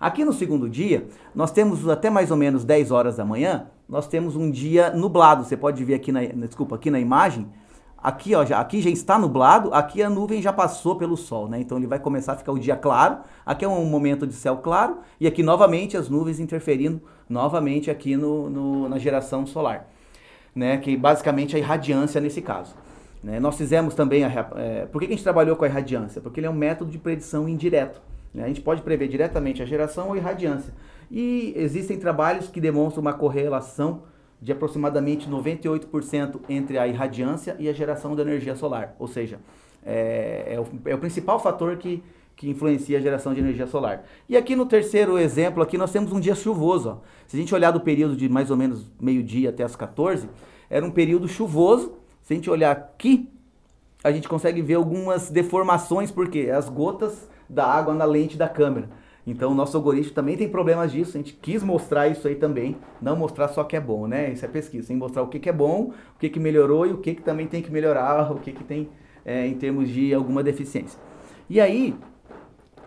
[0.00, 4.06] Aqui no segundo dia, nós temos até mais ou menos 10 horas da manhã, nós
[4.06, 5.44] temos um dia nublado.
[5.44, 7.46] Você pode ver aqui na, desculpa, aqui na imagem,
[8.06, 11.58] Aqui, ó, já, aqui já está nublado, aqui a nuvem já passou pelo sol, né?
[11.58, 13.18] Então ele vai começar a ficar o dia claro.
[13.44, 18.16] Aqui é um momento de céu claro e aqui novamente as nuvens interferindo novamente aqui
[18.16, 19.88] no, no na geração solar,
[20.54, 20.76] né?
[20.76, 22.76] Que basicamente é a irradiância nesse caso.
[23.24, 23.40] Né?
[23.40, 26.20] Nós fizemos também a, é, por que a gente trabalhou com a irradiância?
[26.20, 28.00] Porque ele é um método de predição indireto.
[28.34, 28.44] Né?
[28.44, 30.72] A gente pode prever diretamente a geração ou irradiância.
[31.10, 34.02] E existem trabalhos que demonstram uma correlação
[34.40, 38.94] de aproximadamente 98% entre a irradiância e a geração de energia solar.
[38.98, 39.38] Ou seja,
[39.84, 42.02] é, é, o, é, o, principal fator que,
[42.34, 44.04] que influencia a geração de energia solar.
[44.28, 46.90] E aqui no terceiro exemplo, aqui nós temos um dia chuvoso.
[46.90, 46.96] Ó.
[47.26, 50.28] Se a gente olhar do período de mais ou menos meio-dia até as 14,
[50.68, 51.94] era um período chuvoso.
[52.22, 53.30] Se a gente olhar aqui,
[54.02, 58.88] a gente consegue ver algumas deformações, porque as gotas da água na lente da câmera.
[59.26, 62.76] Então o nosso algoritmo também tem problemas disso, a gente quis mostrar isso aí também,
[63.02, 64.30] não mostrar só que é bom, né?
[64.30, 66.98] Isso é pesquisa, mostrar o que, que é bom, o que, que melhorou e o
[66.98, 68.88] que, que também tem que melhorar, o que, que tem
[69.24, 71.00] é, em termos de alguma deficiência.
[71.50, 71.96] E aí,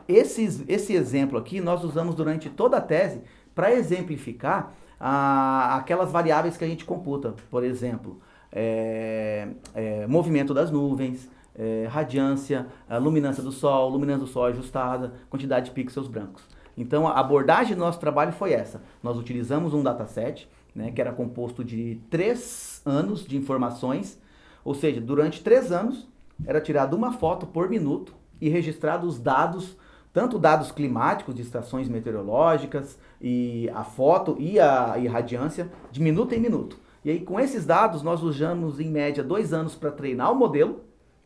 [0.07, 3.21] esses, esse exemplo aqui nós usamos durante toda a tese
[3.53, 7.35] para exemplificar aquelas variáveis que a gente computa.
[7.49, 8.19] Por exemplo,
[8.51, 12.67] é, é, movimento das nuvens, é, radiância,
[13.01, 16.43] luminância do Sol, luminância do Sol ajustada, quantidade de pixels brancos.
[16.77, 18.81] Então a abordagem do nosso trabalho foi essa.
[19.03, 24.19] Nós utilizamos um dataset, né, que era composto de três anos de informações,
[24.63, 26.07] ou seja, durante três anos
[26.45, 29.75] era tirada uma foto por minuto e registrado os dados,
[30.13, 36.39] tanto dados climáticos de estações meteorológicas e a foto e a irradiância de minuto em
[36.39, 36.79] minuto.
[37.09, 40.83] E aí com esses dados nós usamos em média dois anos para treinar o modelo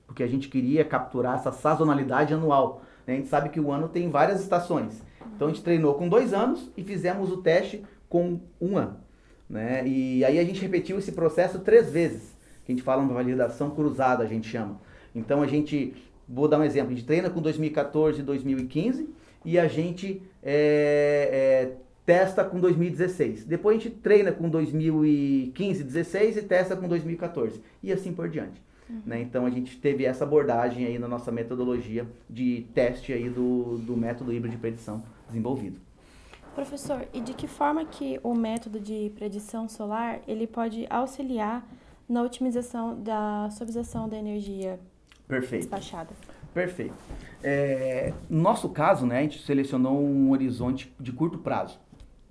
[0.07, 2.83] porque a gente queria capturar essa sazonalidade anual.
[3.05, 3.15] Né?
[3.15, 5.03] A gente sabe que o ano tem várias estações.
[5.35, 8.95] Então a gente treinou com dois anos e fizemos o teste com um ano.
[9.49, 9.85] Né?
[9.85, 12.33] E aí a gente repetiu esse processo três vezes,
[12.65, 14.79] a gente fala uma validação cruzada, a gente chama.
[15.13, 15.93] Então a gente,
[16.29, 19.09] vou dar um exemplo, a gente treina com 2014 e 2015
[19.43, 23.45] e a gente é, é, testa com 2016.
[23.45, 28.61] Depois a gente treina com 2015, 16 e testa com 2014 e assim por diante.
[28.89, 29.01] Uhum.
[29.05, 29.21] Né?
[29.21, 33.95] Então a gente teve essa abordagem aí na nossa metodologia de teste aí do, do
[33.95, 35.79] método híbrido de predição desenvolvido.
[36.53, 41.65] Professor, e de que forma que o método de predição solar ele pode auxiliar
[42.07, 44.79] na otimização da suavização da energia
[45.27, 45.61] Perfeito.
[45.61, 46.11] despachada?
[46.53, 46.93] Perfeito.
[47.41, 51.79] É, no nosso caso, né, a gente selecionou um horizonte de curto prazo.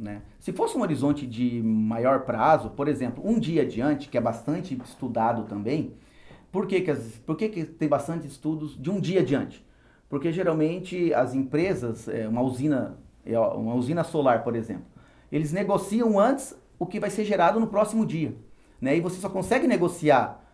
[0.03, 0.21] Né?
[0.41, 4.77] Se fosse um horizonte de maior prazo, por exemplo, um dia adiante, que é bastante
[4.85, 5.95] estudado também,
[6.51, 9.65] por que, que, as, por que, que tem bastante estudos de um dia adiante?
[10.09, 14.85] Porque geralmente as empresas, é, uma usina, é, uma usina solar, por exemplo,
[15.31, 18.35] eles negociam antes o que vai ser gerado no próximo dia.
[18.81, 18.97] Né?
[18.97, 20.45] E você só consegue negociar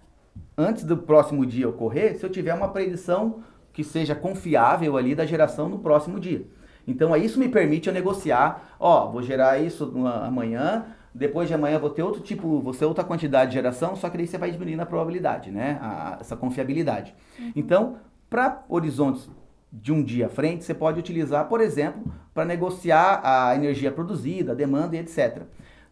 [0.58, 5.24] antes do próximo dia ocorrer se eu tiver uma predição que seja confiável ali da
[5.24, 6.46] geração no próximo dia.
[6.88, 9.92] Então, isso me permite eu negociar, ó, vou gerar isso
[10.24, 14.08] amanhã, depois de amanhã vou ter outro tipo, vou ter outra quantidade de geração, só
[14.08, 15.78] que daí você vai diminuindo a probabilidade, né?
[15.82, 17.14] A, essa confiabilidade.
[17.38, 17.52] Uhum.
[17.54, 17.96] Então,
[18.30, 19.28] para horizontes
[19.70, 24.52] de um dia à frente, você pode utilizar, por exemplo, para negociar a energia produzida,
[24.52, 25.42] a demanda e etc.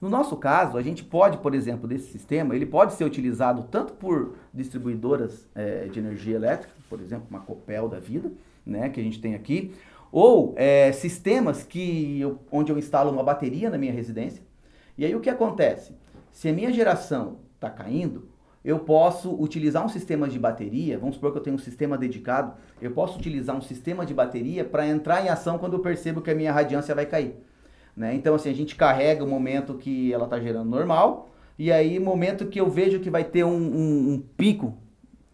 [0.01, 3.93] No nosso caso, a gente pode, por exemplo, desse sistema, ele pode ser utilizado tanto
[3.95, 8.31] por distribuidoras é, de energia elétrica, por exemplo, uma Copel da vida,
[8.65, 9.75] né, que a gente tem aqui,
[10.11, 14.43] ou é, sistemas que eu, onde eu instalo uma bateria na minha residência,
[14.97, 15.95] e aí o que acontece?
[16.33, 18.29] Se a minha geração está caindo,
[18.65, 22.55] eu posso utilizar um sistema de bateria, vamos supor que eu tenho um sistema dedicado,
[22.83, 26.31] eu posso utilizar um sistema de bateria para entrar em ação quando eu percebo que
[26.31, 27.37] a minha radiância vai cair.
[27.97, 28.15] Né?
[28.15, 32.47] Então, assim, a gente carrega o momento que ela está gerando normal, e aí, momento
[32.47, 34.75] que eu vejo que vai ter um, um, um pico,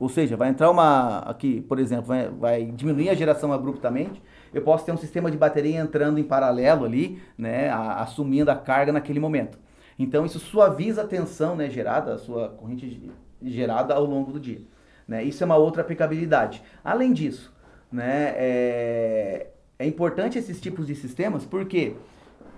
[0.02, 4.20] ou seja, vai entrar uma, aqui, por exemplo, vai, vai, diminuir a geração abruptamente,
[4.52, 8.56] eu posso ter um sistema de bateria entrando em paralelo ali, né, a, assumindo a
[8.56, 9.60] carga naquele momento.
[9.96, 14.62] Então isso suaviza a tensão né, gerada, a sua corrente gerada ao longo do dia.
[15.06, 15.22] Né?
[15.22, 16.64] Isso é uma outra aplicabilidade.
[16.82, 17.54] Além disso,
[17.92, 19.46] né, é,
[19.78, 21.94] é importante esses tipos de sistemas porque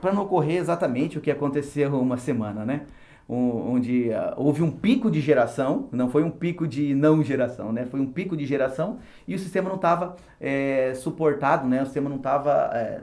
[0.00, 2.86] para não ocorrer exatamente o que aconteceu uma semana, né?
[3.28, 7.86] Onde uh, houve um pico de geração, não foi um pico de não geração, né?
[7.86, 11.82] Foi um pico de geração e o sistema não estava é, suportado, né?
[11.82, 13.00] O sistema não estava, é,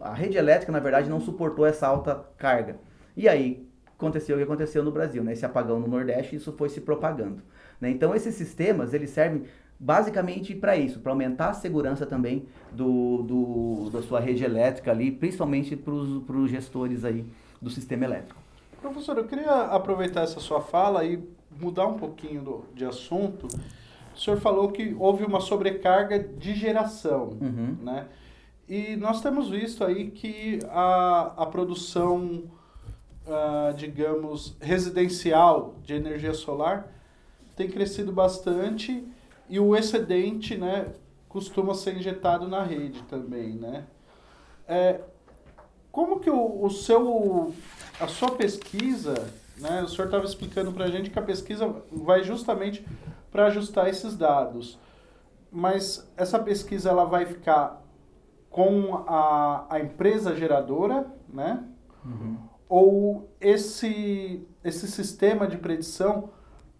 [0.00, 2.76] a rede elétrica na verdade não suportou essa alta carga.
[3.16, 5.32] E aí aconteceu o que aconteceu no Brasil, né?
[5.32, 7.42] Esse apagão no Nordeste, isso foi se propagando.
[7.80, 7.90] Né?
[7.90, 9.44] Então esses sistemas eles servem
[9.78, 15.10] basicamente para isso, para aumentar a segurança também do, do, da sua rede elétrica ali,
[15.10, 17.26] principalmente para os gestores aí
[17.60, 18.45] do sistema elétrico.
[18.86, 21.20] Professor, eu queria aproveitar essa sua fala e
[21.50, 23.48] mudar um pouquinho do, de assunto.
[24.14, 27.76] O senhor falou que houve uma sobrecarga de geração, uhum.
[27.82, 28.06] né?
[28.68, 32.44] E nós temos visto aí que a, a produção,
[33.26, 36.88] uh, digamos, residencial de energia solar
[37.56, 39.04] tem crescido bastante
[39.48, 40.92] e o excedente, né,
[41.28, 43.84] costuma ser injetado na rede também, né?
[44.68, 45.00] É,
[45.92, 47.52] como que o, o seu
[48.00, 49.14] a sua pesquisa,
[49.56, 52.86] né, o senhor estava explicando para a gente que a pesquisa vai justamente
[53.30, 54.78] para ajustar esses dados.
[55.50, 57.82] Mas essa pesquisa ela vai ficar
[58.50, 61.62] com a, a empresa geradora, né?
[62.04, 62.36] Uhum.
[62.68, 66.30] Ou esse, esse sistema de predição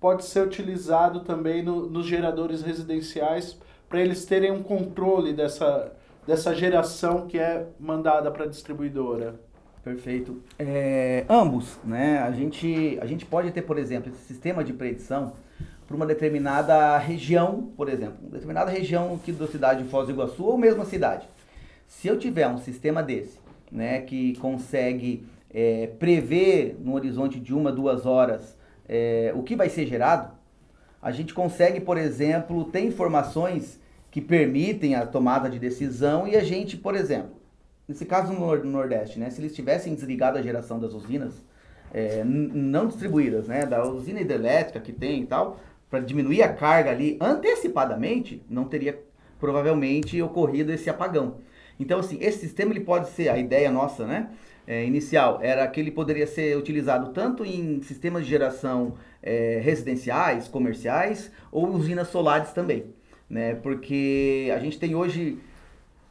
[0.00, 5.92] pode ser utilizado também no, nos geradores residenciais para eles terem um controle dessa,
[6.26, 9.40] dessa geração que é mandada para a distribuidora?
[9.86, 10.42] Perfeito.
[10.58, 12.18] É, ambos, né?
[12.18, 15.34] A gente, a gente pode ter, por exemplo, esse sistema de predição
[15.86, 20.12] para uma determinada região, por exemplo, uma determinada região aqui da cidade de Foz do
[20.12, 21.28] Iguaçu ou mesmo a cidade.
[21.86, 23.38] Se eu tiver um sistema desse,
[23.70, 28.56] né, que consegue é, prever no horizonte de uma, duas horas
[28.88, 30.34] é, o que vai ser gerado,
[31.00, 36.42] a gente consegue, por exemplo, ter informações que permitem a tomada de decisão e a
[36.42, 37.35] gente, por exemplo,
[37.88, 41.42] nesse caso no Nordeste, né, se eles tivessem desligado a geração das usinas
[41.92, 46.90] é, não distribuídas, né, da usina hidrelétrica que tem e tal, para diminuir a carga
[46.90, 48.98] ali antecipadamente, não teria
[49.38, 51.38] provavelmente ocorrido esse apagão.
[51.78, 54.30] Então, assim, esse sistema ele pode ser, a ideia nossa, né,
[54.66, 60.48] é, inicial, era que ele poderia ser utilizado tanto em sistemas de geração é, residenciais,
[60.48, 62.86] comerciais, ou usinas solares também,
[63.30, 65.38] né, porque a gente tem hoje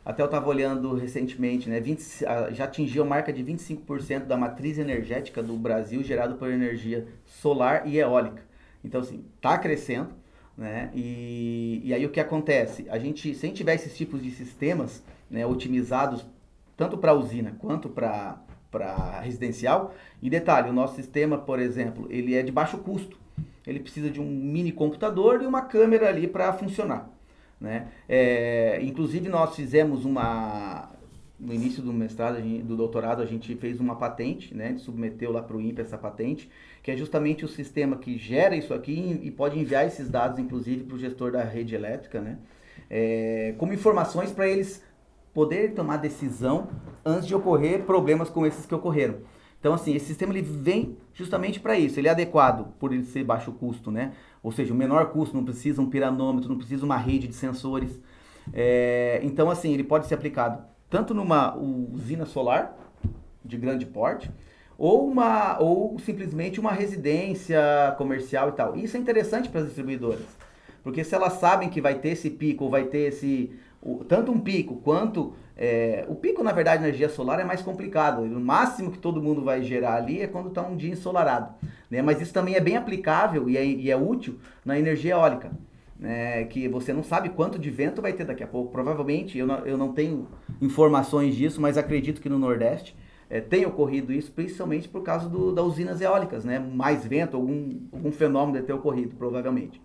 [0.05, 1.79] até eu estava olhando recentemente, né?
[1.79, 7.07] 20, já atingiu a marca de 25% da matriz energética do Brasil gerado por energia
[7.25, 8.43] solar e eólica.
[8.83, 10.09] Então, assim, está crescendo,
[10.55, 10.91] né?
[10.93, 12.85] E, e aí o que acontece?
[12.89, 16.23] A gente, se a gente tiver esses tipos de sistemas, né, otimizados
[16.77, 19.93] tanto para usina quanto para residencial.
[20.21, 23.17] E detalhe, o nosso sistema, por exemplo, ele é de baixo custo.
[23.65, 27.09] Ele precisa de um mini computador e uma câmera ali para funcionar.
[27.65, 27.87] Né?
[28.07, 30.91] É, inclusive nós fizemos uma
[31.37, 34.77] no início do mestrado, do doutorado, a gente fez uma patente, né?
[34.77, 36.49] submeteu lá para o INPE essa patente,
[36.81, 40.83] que é justamente o sistema que gera isso aqui e pode enviar esses dados, inclusive,
[40.83, 42.37] para o gestor da rede elétrica, né?
[42.89, 44.81] É, como informações para eles
[45.33, 46.69] poderem tomar decisão
[47.03, 49.17] antes de ocorrer problemas como esses que ocorreram.
[49.59, 51.99] Então, assim, esse sistema ele vem justamente para isso.
[51.99, 54.13] Ele é adequado por ele ser baixo custo, né?
[54.45, 57.99] Ou seja, o menor custo, não precisa um piranômetro, não precisa uma rede de sensores.
[58.53, 62.77] É, então, assim, ele pode ser aplicado tanto numa usina solar
[63.43, 64.29] de grande porte,
[64.77, 67.59] ou, uma, ou simplesmente uma residência
[67.97, 68.75] comercial e tal.
[68.75, 70.27] Isso é interessante para as distribuidoras,
[70.83, 73.51] porque se elas sabem que vai ter esse pico, ou vai ter esse.
[73.85, 75.33] O, tanto um pico quanto.
[75.55, 78.23] É, o pico, na verdade, na energia solar é mais complicado.
[78.23, 81.53] O máximo que todo mundo vai gerar ali é quando está um dia ensolarado.
[81.89, 82.01] Né?
[82.01, 85.51] Mas isso também é bem aplicável e é, e é útil na energia eólica
[85.99, 88.71] né, que você não sabe quanto de vento vai ter daqui a pouco.
[88.71, 90.27] Provavelmente, eu não, eu não tenho
[90.61, 92.95] informações disso, mas acredito que no Nordeste
[93.29, 96.59] é, tem ocorrido isso, principalmente por causa das usinas eólicas, né?
[96.59, 99.81] Mais vento, algum, algum fenômeno deve ter ocorrido, provavelmente.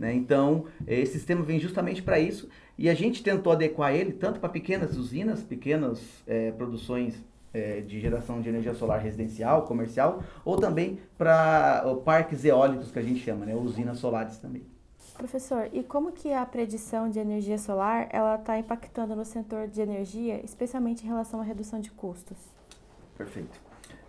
[0.00, 0.14] Né?
[0.14, 4.48] Então, esse sistema vem justamente para isso e a gente tentou adequar ele tanto para
[4.48, 10.98] pequenas usinas, pequenas é, produções é, de geração de energia solar residencial, comercial, ou também
[11.18, 13.54] para parques eólicos que a gente chama, né?
[13.54, 14.64] usinas solares também.
[15.18, 19.82] Professor, e como que a predição de energia solar ela está impactando no setor de
[19.82, 22.38] energia, especialmente em relação à redução de custos?
[23.18, 23.60] Perfeito.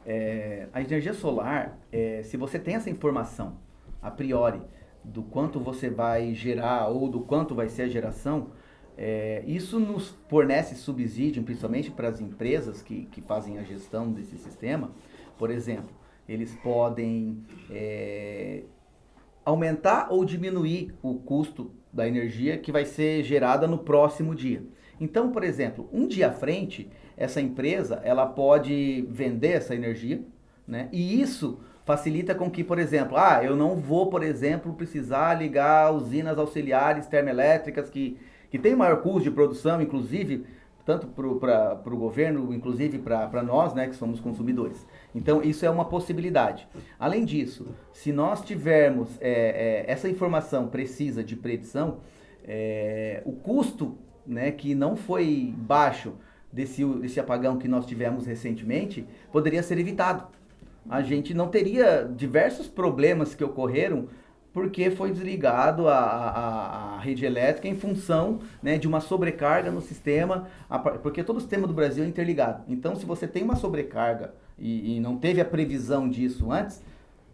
[0.06, 3.58] É, a energia solar, é, se você tem essa informação
[4.02, 4.62] a priori
[5.04, 8.52] do quanto você vai gerar ou do quanto vai ser a geração,
[8.98, 14.38] é, isso nos fornece subsídio, principalmente para as empresas que, que fazem a gestão desse
[14.38, 14.92] sistema.
[15.38, 15.96] Por exemplo,
[16.28, 18.64] eles podem é,
[19.44, 24.64] aumentar ou diminuir o custo da energia que vai ser gerada no próximo dia.
[25.00, 30.24] Então, por exemplo, um dia à frente, essa empresa ela pode vender essa energia,
[30.68, 30.90] né?
[30.92, 35.92] E isso facilita com que, por exemplo, ah, eu não vou, por exemplo, precisar ligar
[35.92, 38.18] usinas auxiliares termoelétricas que,
[38.50, 40.46] que têm maior custo de produção, inclusive
[40.86, 44.86] tanto para o governo, inclusive para nós, né, que somos consumidores.
[45.14, 46.68] Então, isso é uma possibilidade.
[47.00, 52.00] Além disso, se nós tivermos é, é, essa informação precisa de predição,
[52.44, 56.14] é, o custo né, que não foi baixo
[56.52, 60.28] desse, desse apagão que nós tivemos recentemente poderia ser evitado.
[60.90, 64.08] A gente não teria diversos problemas que ocorreram
[64.54, 69.82] porque foi desligado a, a, a, rede elétrica em função né, de uma sobrecarga no
[69.82, 70.48] sistema,
[71.02, 72.64] porque todo o sistema do Brasil é interligado.
[72.68, 76.84] Então, se você tem uma sobrecarga e, e não teve a previsão disso antes,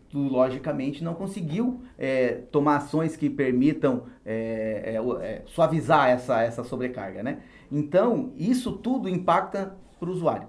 [0.10, 6.63] tu logicamente não conseguiu é, tomar ações que permitam é, é, é suavizar essa, essa
[6.63, 7.23] sobrecarga.
[7.23, 7.39] Né?
[7.71, 10.47] Então, isso tudo impacta para o usuário.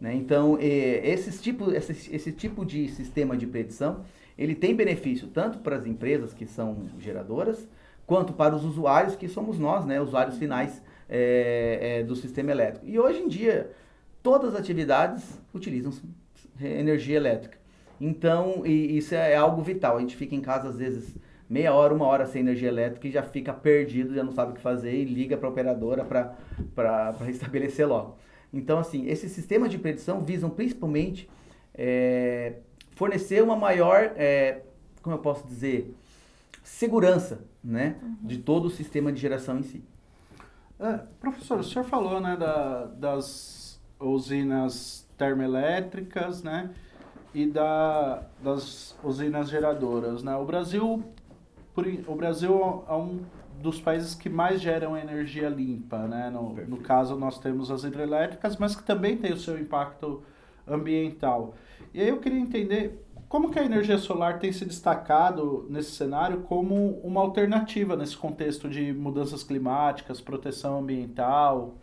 [0.00, 0.14] Né?
[0.14, 4.02] Então, é, esses tipo, esse, esse tipo de sistema de predição
[4.40, 7.68] ele tem benefício tanto para as empresas que são geradoras,
[8.06, 12.86] quanto para os usuários que somos nós, né, usuários finais é, é, do sistema elétrico.
[12.88, 13.70] E hoje em dia,
[14.22, 15.92] todas as atividades utilizam
[16.58, 17.58] energia elétrica.
[18.00, 19.98] Então, isso é algo vital.
[19.98, 21.14] A gente fica em casa às vezes
[21.48, 24.54] meia hora, uma hora sem energia elétrica e já fica perdido, já não sabe o
[24.54, 26.02] que fazer e liga para a operadora
[26.74, 28.16] para restabelecer logo.
[28.52, 31.28] Então, assim, esses sistemas de predição visam principalmente
[31.74, 32.54] é,
[32.96, 34.62] fornecer uma maior, é,
[35.02, 35.94] como eu posso dizer,
[36.62, 38.16] segurança né, uhum.
[38.22, 39.84] de todo o sistema de geração em si.
[40.78, 46.70] É, professor, o senhor falou né, da, das usinas termoelétricas né,
[47.34, 50.22] e da, das usinas geradoras.
[50.22, 50.34] Né?
[50.36, 51.04] O Brasil,
[51.74, 53.20] por, o Brasil é um
[53.60, 55.98] dos países que mais geram energia limpa.
[56.06, 56.30] Né?
[56.30, 60.22] No, no caso, nós temos as hidrelétricas, mas que também tem o seu impacto
[60.66, 61.54] ambiental.
[61.92, 66.40] E aí eu queria entender como que a energia solar tem se destacado nesse cenário
[66.40, 71.74] como uma alternativa nesse contexto de mudanças climáticas, proteção ambiental?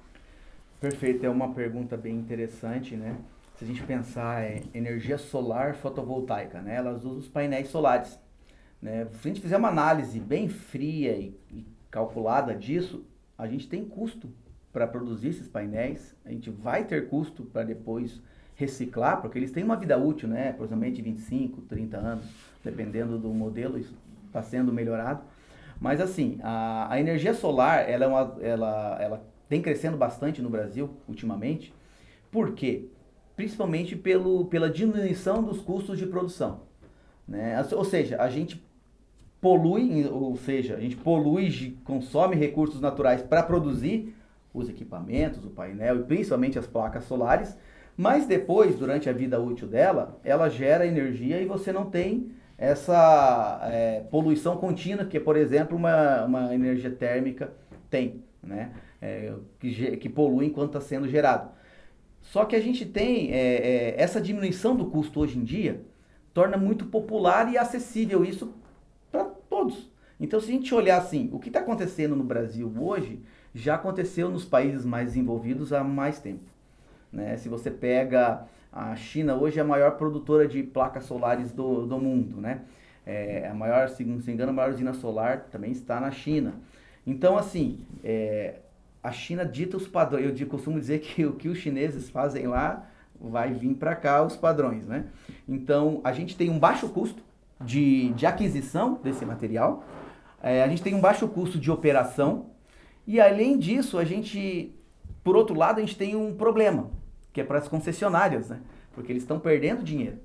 [0.81, 3.17] Perfeito, é uma pergunta bem interessante, né?
[3.55, 6.75] Se a gente pensar em energia solar fotovoltaica, né?
[6.75, 8.19] Elas usam os painéis solares.
[8.81, 9.07] Né?
[9.21, 11.65] Se a gente fizer uma análise bem fria e, e
[11.97, 13.03] calculada disso,
[13.35, 14.29] a gente tem custo
[14.71, 18.21] para produzir esses painéis, a gente vai ter custo para depois
[18.55, 20.49] reciclar, porque eles têm uma vida útil, né?
[20.49, 22.25] Aproximadamente 25, 30 anos,
[22.63, 23.95] dependendo do modelo, isso
[24.27, 25.23] está sendo melhorado.
[25.79, 30.49] Mas assim, a, a energia solar, ela, é uma, ela, ela tem crescendo bastante no
[30.49, 31.73] Brasil ultimamente.
[32.31, 32.85] Por quê?
[33.35, 36.61] Principalmente pelo, pela diminuição dos custos de produção.
[37.27, 37.55] Né?
[37.71, 38.63] Ou seja, a gente
[39.41, 44.15] polui, ou seja, a gente polui, consome recursos naturais para produzir
[44.53, 47.55] os equipamentos, o painel e principalmente as placas solares,
[47.95, 53.59] mas depois, durante a vida útil dela, ela gera energia e você não tem essa
[53.71, 57.53] é, poluição contínua que, por exemplo, uma, uma energia térmica
[57.89, 58.71] tem, né?
[58.99, 61.51] É, que, que polui enquanto está sendo gerado.
[62.21, 65.81] Só que a gente tem é, é, essa diminuição do custo hoje em dia,
[66.33, 68.53] torna muito popular e acessível isso
[69.67, 69.89] todos.
[70.19, 73.19] Então, se a gente olhar assim, o que está acontecendo no Brasil hoje
[73.53, 76.43] já aconteceu nos países mais desenvolvidos há mais tempo.
[77.11, 77.37] Né?
[77.37, 81.99] Se você pega a China, hoje é a maior produtora de placas solares do, do
[81.99, 82.41] mundo.
[82.41, 82.61] Né?
[83.05, 86.55] É, a maior, se não se engano, a maior usina solar também está na China.
[87.05, 88.55] Então, assim, é,
[89.03, 90.39] a China dita os padrões.
[90.39, 92.87] Eu costumo dizer que o que os chineses fazem lá
[93.19, 95.05] vai vir para cá os padrões, né?
[95.47, 97.23] Então, a gente tem um baixo custo
[97.59, 99.83] de, de aquisição desse material,
[100.41, 102.51] é, a gente tem um baixo custo de operação,
[103.05, 104.75] e além disso, a gente,
[105.23, 106.91] por outro lado, a gente tem um problema,
[107.33, 108.59] que é para as concessionárias, né?
[108.93, 110.17] Porque eles estão perdendo dinheiro.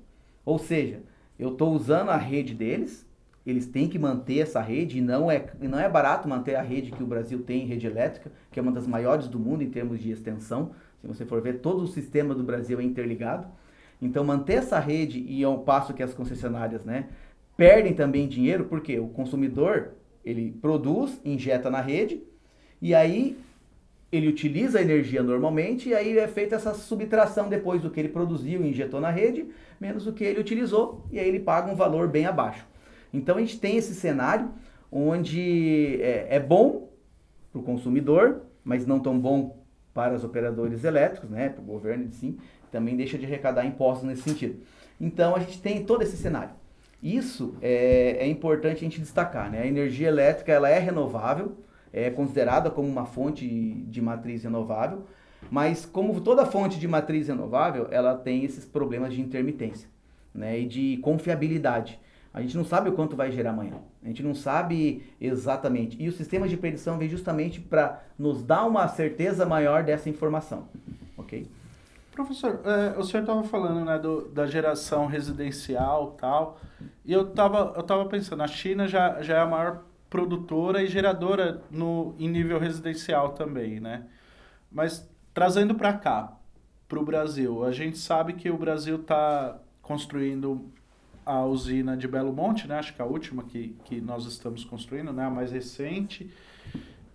[0.45, 1.01] Ou seja,
[1.39, 3.07] eu estou usando a rede deles,
[3.45, 6.91] eles têm que manter essa rede, e não é, não é barato manter a rede
[6.91, 9.99] que o Brasil tem, rede elétrica, que é uma das maiores do mundo em termos
[9.99, 10.71] de extensão.
[11.01, 13.47] Se você for ver, todo o sistema do Brasil é interligado.
[14.05, 17.05] Então, manter essa rede e ao passo que as concessionárias né,
[17.55, 19.93] perdem também dinheiro, porque o consumidor
[20.25, 22.21] ele produz, injeta na rede,
[22.81, 23.37] e aí
[24.11, 28.09] ele utiliza a energia normalmente, e aí é feita essa subtração depois do que ele
[28.09, 29.47] produziu e injetou na rede,
[29.79, 32.65] menos o que ele utilizou, e aí ele paga um valor bem abaixo.
[33.13, 34.49] Então a gente tem esse cenário
[34.91, 36.89] onde é, é bom
[37.51, 42.07] para o consumidor, mas não tão bom para os operadores elétricos, né, para o governo
[42.11, 42.37] sim,
[42.73, 44.59] também deixa de arrecadar impostos nesse sentido.
[44.99, 46.49] Então a gente tem todo esse cenário.
[47.01, 49.61] Isso é, é importante a gente destacar, né?
[49.61, 51.57] A energia elétrica ela é renovável,
[51.91, 55.05] é considerada como uma fonte de matriz renovável,
[55.51, 59.87] mas como toda fonte de matriz renovável, ela tem esses problemas de intermitência,
[60.33, 60.59] né?
[60.59, 61.99] E de confiabilidade.
[62.33, 63.75] A gente não sabe o quanto vai gerar amanhã.
[64.03, 66.01] A gente não sabe exatamente.
[66.01, 70.67] E o sistema de predição vem justamente para nos dar uma certeza maior dessa informação.
[71.15, 71.45] Ok?
[72.13, 76.59] Professor, é, o senhor estava falando né, do, da geração residencial tal.
[77.03, 80.87] E eu estava eu tava pensando, a China já, já é a maior produtora e
[80.87, 84.05] geradora no, em nível residencial também, né?
[84.71, 86.37] Mas trazendo para cá,
[86.87, 90.71] para o Brasil, a gente sabe que o Brasil está construindo
[91.25, 92.77] a usina de Belo Monte, né?
[92.77, 95.25] Acho que é a última que, que nós estamos construindo, né?
[95.25, 96.31] A mais recente.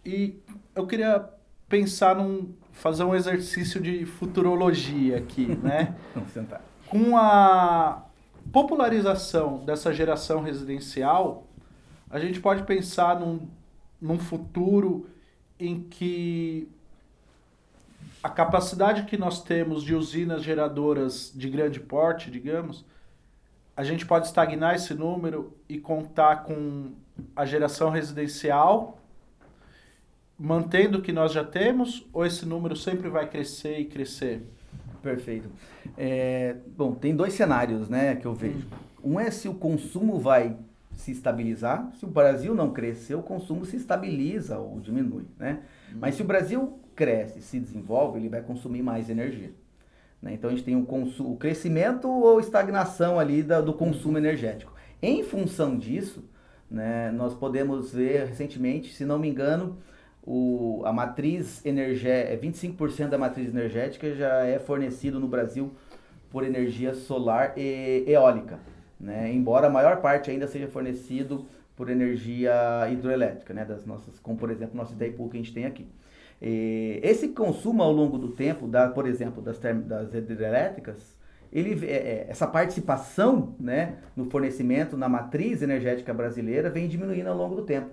[0.04, 0.40] E
[0.74, 1.28] eu queria
[1.68, 5.96] pensar num fazer um exercício de futurologia aqui, né?
[6.14, 6.62] Vamos sentar.
[6.86, 8.04] Com a
[8.52, 11.46] popularização dessa geração residencial,
[12.08, 13.48] a gente pode pensar num,
[14.00, 15.06] num futuro
[15.58, 16.68] em que
[18.22, 22.84] a capacidade que nós temos de usinas geradoras de grande porte, digamos,
[23.76, 26.92] a gente pode estagnar esse número e contar com
[27.34, 28.98] a geração residencial,
[30.38, 34.42] mantendo o que nós já temos, ou esse número sempre vai crescer e crescer?
[35.02, 35.48] Perfeito.
[35.96, 38.66] É, bom, tem dois cenários né, que eu vejo.
[39.02, 40.56] Um é se o consumo vai
[40.94, 41.90] se estabilizar.
[41.98, 45.24] Se o Brasil não crescer, o consumo se estabiliza ou diminui.
[45.38, 45.60] Né?
[45.94, 49.52] Mas se o Brasil cresce, se desenvolve, ele vai consumir mais energia.
[50.20, 50.34] Né?
[50.34, 50.86] Então a gente tem o,
[51.20, 54.72] o crescimento ou estagnação ali da, do consumo energético.
[55.00, 56.24] Em função disso,
[56.68, 59.78] né, nós podemos ver recentemente, se não me engano,
[60.30, 65.72] o, a matriz energética, 25% da matriz energética já é fornecido no Brasil
[66.30, 68.58] por energia solar e eólica.
[69.00, 69.32] Né?
[69.32, 72.52] Embora a maior parte ainda seja fornecido por energia
[72.92, 73.64] hidroelétrica, né?
[73.64, 75.86] das nossas, como por exemplo nosso Itaipu que a gente tem aqui.
[76.42, 81.16] E esse consumo ao longo do tempo, da, por exemplo, das, das hidrelétricas,
[81.50, 87.36] ele, é, é, essa participação né, no fornecimento, na matriz energética brasileira, vem diminuindo ao
[87.36, 87.88] longo do tempo.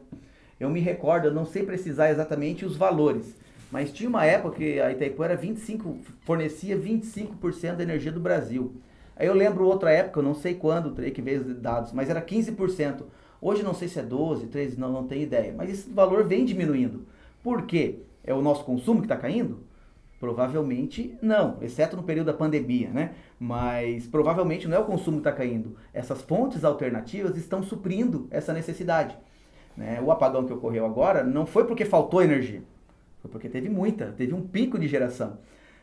[0.60, 3.36] Eu me recordo, eu não sei precisar exatamente os valores,
[3.70, 8.74] mas tinha uma época que a Itaipu era 25, fornecia 25% da energia do Brasil.
[9.18, 12.10] Aí eu lembro outra época, eu não sei quando, teria que ver os dados, mas
[12.10, 13.04] era 15%.
[13.42, 15.54] Hoje não sei se é 12, 13, não, não tenho ideia.
[15.56, 17.06] Mas esse valor vem diminuindo.
[17.44, 18.00] Por quê?
[18.24, 19.60] É o nosso consumo que está caindo?
[20.20, 23.12] Provavelmente não, exceto no período da pandemia, né?
[23.38, 25.76] Mas provavelmente não é o consumo que está caindo.
[25.94, 29.18] Essas fontes alternativas estão suprindo essa necessidade.
[29.76, 30.00] Né?
[30.02, 32.62] O apagão que ocorreu agora não foi porque faltou energia.
[33.22, 35.38] Foi porque teve muita, teve um pico de geração.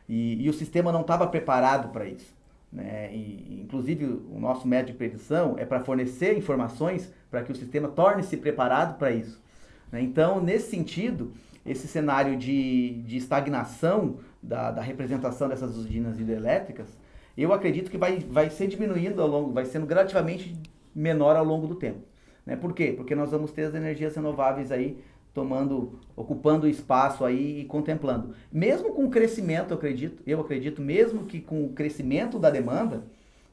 [0.08, 2.34] E, e o sistema não estava preparado para isso.
[2.72, 3.12] Né?
[3.12, 7.88] E, inclusive, o nosso método de predição é para fornecer informações para que o sistema
[7.88, 9.40] torne-se preparado para isso.
[9.90, 10.00] Né?
[10.00, 11.32] Então, nesse sentido,
[11.66, 16.88] esse cenário de, de estagnação da, da representação dessas usinas hidrelétricas,
[17.36, 20.56] eu acredito que vai, vai ser diminuindo ao longo, vai sendo gradativamente
[20.94, 22.00] menor ao longo do tempo.
[22.44, 22.56] Né?
[22.56, 22.92] Por quê?
[22.96, 28.34] Porque nós vamos ter as energias renováveis aí tomando, ocupando espaço aí e contemplando.
[28.52, 33.02] Mesmo com o crescimento, eu acredito, eu acredito mesmo que com o crescimento da demanda,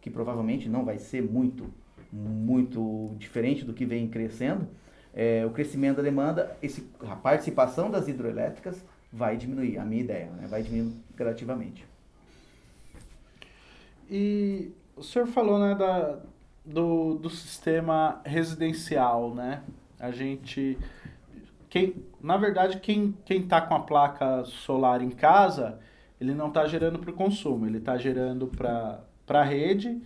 [0.02, 1.66] que provavelmente não vai ser muito,
[2.12, 4.68] muito diferente do que vem crescendo,
[5.14, 10.30] é, o crescimento da demanda, esse, a participação das hidroelétricas vai diminuir, a minha ideia,
[10.32, 10.48] né?
[10.48, 11.86] vai diminuir gradativamente.
[14.10, 16.20] E o senhor falou né, da,
[16.70, 19.62] do, do sistema residencial, né?
[20.00, 20.78] A gente
[21.70, 25.80] quem, na verdade, quem quem está com a placa solar em casa,
[26.22, 30.00] ele não está gerando para o consumo, ele está gerando para a rede,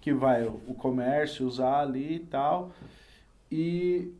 [0.00, 2.72] que vai o comércio usar ali e tal,
[3.50, 4.12] e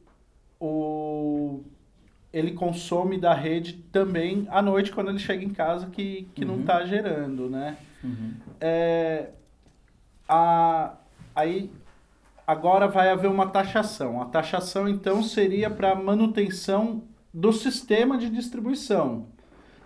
[0.61, 1.61] o,
[2.33, 6.53] ele consome da rede também à noite, quando ele chega em casa, que, que uhum.
[6.53, 7.77] não está gerando, né?
[8.03, 8.35] Uhum.
[8.61, 9.31] É,
[10.29, 10.95] a,
[11.35, 11.71] aí
[12.49, 14.23] agora vai haver uma taxação.
[14.23, 19.27] A taxação, então, seria para manutenção do sistema de distribuição,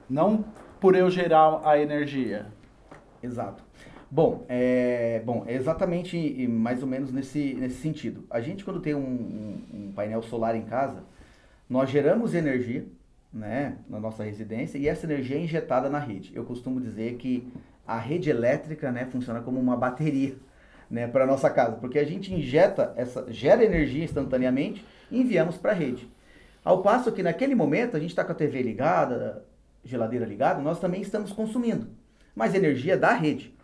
[0.08, 0.44] não
[0.80, 2.46] por eu gerar a energia.
[3.20, 3.64] Exato.
[4.08, 8.24] Bom, é, bom, é exatamente mais ou menos nesse, nesse sentido.
[8.30, 11.02] A gente, quando tem um, um, um painel solar em casa,
[11.68, 12.86] nós geramos energia
[13.32, 16.30] né, na nossa residência e essa energia é injetada na rede.
[16.32, 17.50] Eu costumo dizer que
[17.84, 20.36] a rede elétrica né, funciona como uma bateria
[20.92, 25.72] né, para nossa casa, porque a gente injeta essa, gera energia instantaneamente e enviamos para
[25.72, 26.06] a rede.
[26.62, 29.42] Ao passo que naquele momento a gente está com a TV ligada,
[29.82, 31.88] geladeira ligada, nós também estamos consumindo,
[32.36, 33.54] mas energia da rede.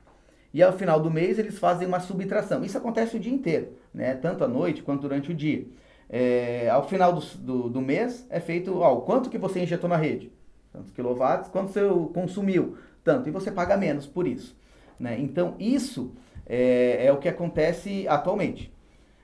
[0.54, 2.64] E ao final do mês eles fazem uma subtração.
[2.64, 5.66] Isso acontece o dia inteiro, né, tanto à noite quanto durante o dia.
[6.08, 9.90] É, ao final do, do, do, mês é feito ó, o quanto que você injetou
[9.90, 10.32] na rede,
[10.72, 11.82] tantos quilowatts, quanto você
[12.14, 14.56] consumiu, tanto, e você paga menos por isso.
[14.98, 15.20] Né?
[15.20, 16.14] Então isso
[16.48, 18.72] é, é o que acontece atualmente.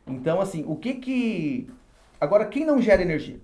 [0.07, 1.71] Então, assim, o que que.
[2.21, 3.41] Agora, quem não gera energia?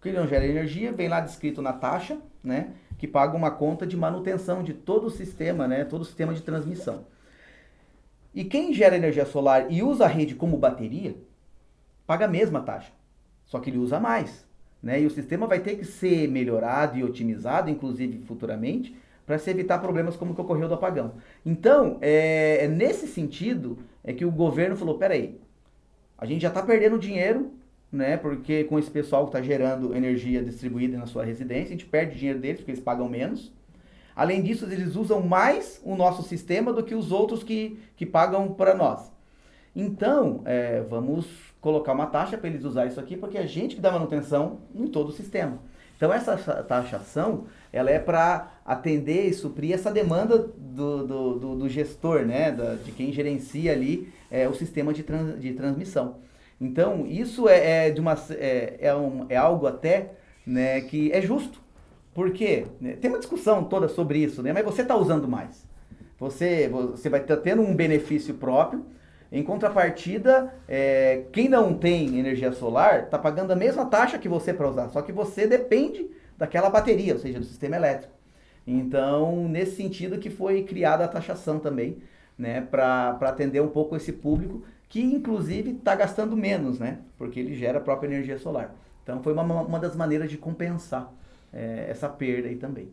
[0.00, 2.72] Quem não gera energia vem lá descrito na taxa, né?
[2.98, 5.84] Que paga uma conta de manutenção de todo o sistema, né?
[5.84, 7.04] Todo o sistema de transmissão.
[8.34, 11.16] E quem gera energia solar e usa a rede como bateria,
[12.06, 12.92] paga a mesma taxa.
[13.44, 14.46] Só que ele usa mais.
[14.82, 15.02] Né?
[15.02, 18.96] E o sistema vai ter que ser melhorado e otimizado, inclusive futuramente,
[19.26, 21.14] para se evitar problemas como o que ocorreu do apagão.
[21.44, 25.40] Então, é, é nesse sentido é que o governo falou, peraí,
[26.18, 27.52] a gente já está perdendo dinheiro,
[27.90, 28.16] né?
[28.16, 32.18] Porque com esse pessoal que está gerando energia distribuída na sua residência, a gente perde
[32.18, 33.52] dinheiro deles porque eles pagam menos.
[34.14, 38.52] Além disso, eles usam mais o nosso sistema do que os outros que, que pagam
[38.52, 39.10] para nós.
[39.74, 41.26] Então, é, vamos
[41.60, 44.60] colocar uma taxa para eles usar isso aqui, porque é a gente que dá manutenção
[44.74, 45.58] em todo o sistema.
[46.02, 51.68] Então, essa taxação ela é para atender e suprir essa demanda do, do, do, do
[51.68, 56.16] gestor, né, da, de quem gerencia ali é, o sistema de, trans, de transmissão.
[56.60, 61.20] Então, isso é, é de uma, é, é, um, é algo até né, que é
[61.20, 61.62] justo.
[62.12, 62.66] Por quê?
[62.80, 65.64] Né, tem uma discussão toda sobre isso, né, mas você está usando mais.
[66.18, 68.84] Você, você vai estar tendo um benefício próprio,
[69.32, 74.52] em contrapartida, é, quem não tem energia solar está pagando a mesma taxa que você
[74.52, 76.06] para usar, só que você depende
[76.36, 78.12] daquela bateria, ou seja, do sistema elétrico.
[78.66, 82.02] Então, nesse sentido que foi criada a taxação também,
[82.38, 87.54] né, para atender um pouco esse público que inclusive está gastando menos, né, porque ele
[87.54, 88.74] gera a própria energia solar.
[89.02, 91.10] Então, foi uma, uma das maneiras de compensar
[91.50, 92.90] é, essa perda aí também.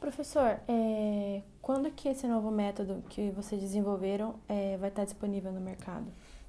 [0.00, 5.60] Professor, é, quando que esse novo método que vocês desenvolveram é, vai estar disponível no
[5.60, 6.06] mercado?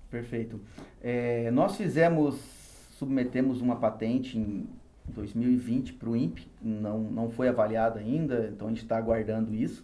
[0.10, 0.60] Perfeito.
[1.02, 2.62] É, nós fizemos
[3.02, 4.70] submetemos uma patente em
[5.08, 9.84] 2020 para o INPE, não, não foi avaliado ainda, então a gente está aguardando isso.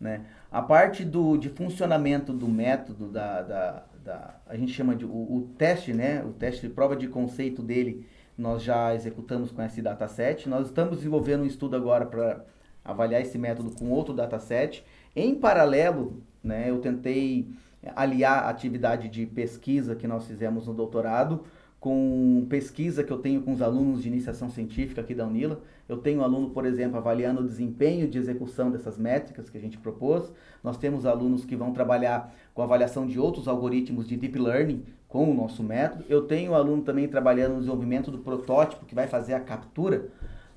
[0.00, 0.24] Né?
[0.50, 5.08] A parte do, de funcionamento do método, da, da, da a gente chama de o,
[5.08, 6.24] o, teste, né?
[6.24, 8.06] o teste de prova de conceito dele,
[8.36, 10.48] nós já executamos com esse dataset.
[10.48, 12.44] Nós estamos desenvolvendo um estudo agora para
[12.84, 14.84] avaliar esse método com outro dataset.
[15.16, 17.48] Em paralelo, né, eu tentei
[17.94, 21.44] aliar a atividade de pesquisa que nós fizemos no doutorado
[21.84, 25.60] com pesquisa que eu tenho com os alunos de iniciação científica aqui da Unila.
[25.86, 29.76] Eu tenho aluno, por exemplo, avaliando o desempenho de execução dessas métricas que a gente
[29.76, 30.32] propôs.
[30.62, 35.30] Nós temos alunos que vão trabalhar com avaliação de outros algoritmos de deep learning, com
[35.30, 36.06] o nosso método.
[36.08, 40.08] Eu tenho um aluno também trabalhando no desenvolvimento do protótipo que vai fazer a captura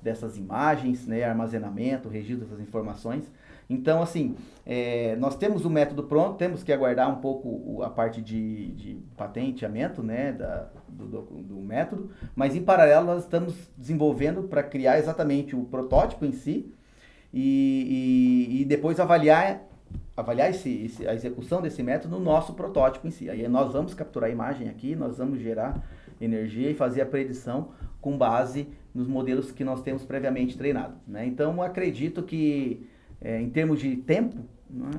[0.02, 3.30] dessas imagens, né, armazenamento, registro dessas informações.
[3.70, 4.34] Então, assim,
[4.64, 8.98] é, nós temos o método pronto, temos que aguardar um pouco a parte de, de
[9.14, 14.98] patenteamento né, da, do, do, do, método, mas em paralelo nós estamos desenvolvendo para criar
[14.98, 16.72] exatamente o protótipo em si
[17.32, 19.62] e, e, e depois avaliar,
[20.16, 23.28] avaliar esse, esse, a execução desse método no nosso protótipo em si.
[23.28, 25.86] Aí nós vamos capturar a imagem aqui, nós vamos gerar
[26.18, 27.68] energia e fazer a predição
[28.00, 28.66] com base
[28.98, 30.94] nos modelos que nós temos previamente treinado.
[31.06, 31.24] Né?
[31.24, 32.84] Então, acredito que
[33.20, 34.36] é, em termos de tempo,
[34.68, 34.90] né?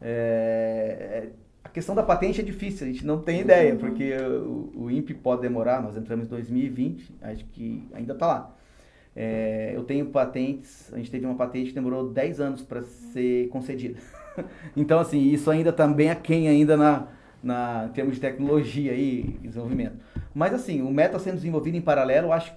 [0.00, 1.28] é,
[1.64, 5.14] a questão da patente é difícil, a gente não tem ideia, porque o, o INPE
[5.14, 8.56] pode demorar, nós entramos em 2020, acho que ainda está lá.
[9.16, 13.48] É, eu tenho patentes, a gente teve uma patente que demorou 10 anos para ser
[13.48, 13.98] concedida.
[14.76, 17.08] então, assim, isso ainda também tá é ainda na,
[17.42, 19.96] na, em termos de tecnologia e desenvolvimento.
[20.32, 22.52] Mas, assim, o método sendo desenvolvido em paralelo, eu acho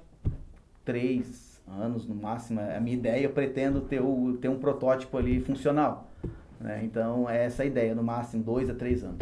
[0.83, 2.59] três, anos no máximo.
[2.59, 6.09] É a minha ideia, eu pretendo ter, o, ter um protótipo ali funcional.
[6.59, 6.81] Né?
[6.83, 9.19] Então, é essa a ideia, no máximo dois a três anos.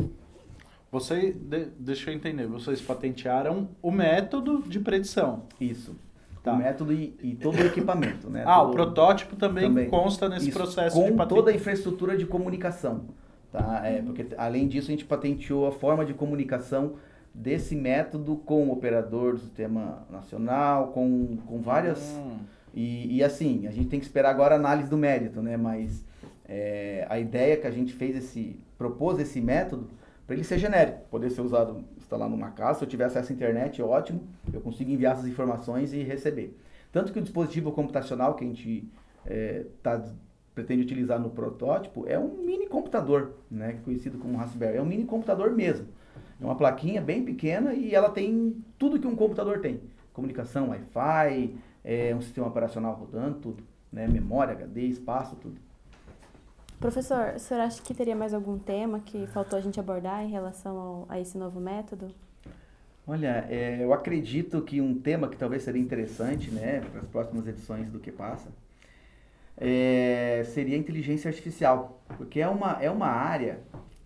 [0.92, 5.44] Você, de, deixa eu entender, vocês patentearam o método de predição.
[5.60, 5.96] Isso.
[6.44, 6.54] Tá.
[6.54, 8.44] O método e, e, todo o equipamento, né?
[8.48, 9.90] Ah, todo, o protótipo também, também.
[9.90, 11.36] consta nesse Isso, processo com de patente.
[11.38, 13.06] toda a infraestrutura de comunicação,
[13.52, 13.82] tá?
[13.86, 16.96] É, porque além disso a gente patenteou a forma de comunicação
[17.34, 22.00] desse método com o operador do sistema nacional, com, com várias.
[22.18, 22.40] Hum.
[22.74, 25.58] E, e assim, a gente tem que esperar agora a análise do mérito, né?
[25.58, 26.06] Mas
[26.46, 28.60] é, a ideia que a gente fez esse.
[28.78, 29.88] propôs esse método
[30.26, 33.36] para ele ser genérico, poder ser usado, instalar numa casa, se eu tiver acesso à
[33.36, 34.22] internet, ótimo,
[34.54, 36.58] eu consigo enviar essas informações e receber.
[36.90, 38.90] Tanto que o dispositivo computacional que a gente
[39.26, 40.02] é, tá,
[40.56, 44.78] pretende utilizar no protótipo é um mini computador, né, conhecido como Raspberry.
[44.78, 45.88] É um mini computador mesmo.
[46.42, 49.80] É uma plaquinha bem pequena e ela tem tudo que um computador tem.
[50.12, 53.64] Comunicação, Wi-Fi, é, um sistema operacional rodando, tudo.
[53.92, 54.08] Né?
[54.08, 55.56] Memória, HD, espaço, tudo.
[56.80, 60.32] Professor, o senhor acha que teria mais algum tema que faltou a gente abordar em
[60.32, 62.12] relação ao, a esse novo método?
[63.06, 67.48] Olha, é, eu acredito que um tema que talvez seria interessante né, para as próximas
[67.48, 68.50] edições do Que Passa
[69.58, 73.60] é, seria a inteligência artificial, porque é uma, é uma área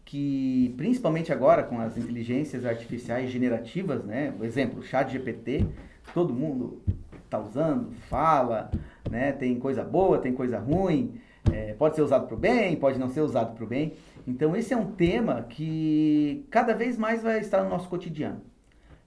[0.06, 4.32] que principalmente agora com as inteligências artificiais generativas, né?
[4.38, 5.66] Por exemplo, o chat GPT,
[6.14, 6.80] todo mundo
[7.26, 8.70] está usando, fala,
[9.10, 9.32] né?
[9.32, 11.20] Tem coisa boa, tem coisa ruim,
[11.52, 13.94] é, pode ser usado para o bem, pode não ser usado para o bem.
[14.28, 18.42] Então esse é um tema que cada vez mais vai estar no nosso cotidiano.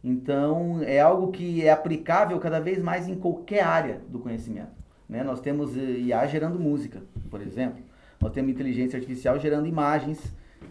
[0.03, 4.79] Então é algo que é aplicável cada vez mais em qualquer área do conhecimento.
[5.09, 5.23] Né?
[5.23, 7.83] Nós temos eh, IA gerando música, por exemplo.
[8.21, 10.21] Nós temos inteligência artificial gerando imagens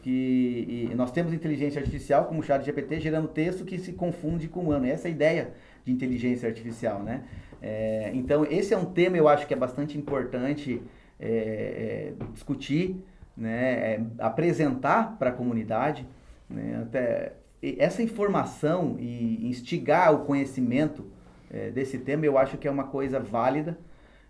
[0.02, 4.62] que nós temos inteligência artificial como o chat GPT gerando texto que se confunde com
[4.62, 4.86] humano.
[4.86, 7.24] Essa é a ideia de inteligência artificial, né?
[7.62, 10.82] É, então, esse é um tema eu acho que é bastante importante
[11.20, 12.96] é, é, discutir,
[13.36, 13.94] né?
[13.94, 16.06] É, apresentar para a comunidade,
[16.50, 16.82] né?
[16.84, 17.34] Até
[17.80, 21.06] essa informação e instigar o conhecimento
[21.50, 23.78] é, desse tema eu acho que é uma coisa válida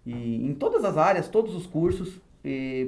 [0.05, 2.21] e em todas as áreas, todos os cursos,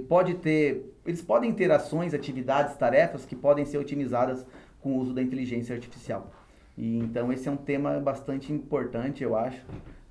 [0.08, 4.46] pode ter, eles podem ter ações, atividades, tarefas que podem ser otimizadas
[4.80, 6.32] com o uso da inteligência artificial.
[6.78, 9.60] E, então esse é um tema bastante importante, eu acho.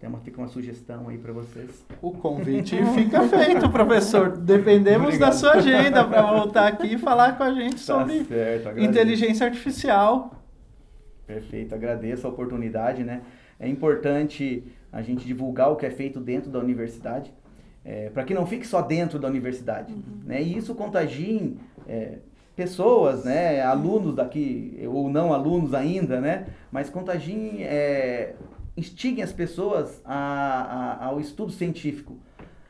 [0.01, 1.85] Tema, fica uma sugestão aí para vocês.
[2.03, 4.37] O convite fica feito, professor.
[4.37, 5.31] Dependemos Obrigado.
[5.31, 9.47] da sua agenda para voltar aqui e falar com a gente tá sobre certo, inteligência
[9.47, 10.33] artificial.
[11.27, 13.23] Perfeito, agradeço a oportunidade, né?
[13.59, 17.33] É importante a gente divulgar o que é feito dentro da universidade
[17.85, 19.93] é, para que não fique só dentro da universidade.
[19.93, 20.21] Uhum.
[20.25, 20.43] Né?
[20.43, 21.57] E isso contagie
[21.87, 22.19] é,
[22.59, 28.35] pessoas, né, alunos daqui, ou não alunos ainda, né, mas contagiem, é,
[28.77, 32.17] instiguem as pessoas a, a, ao estudo científico.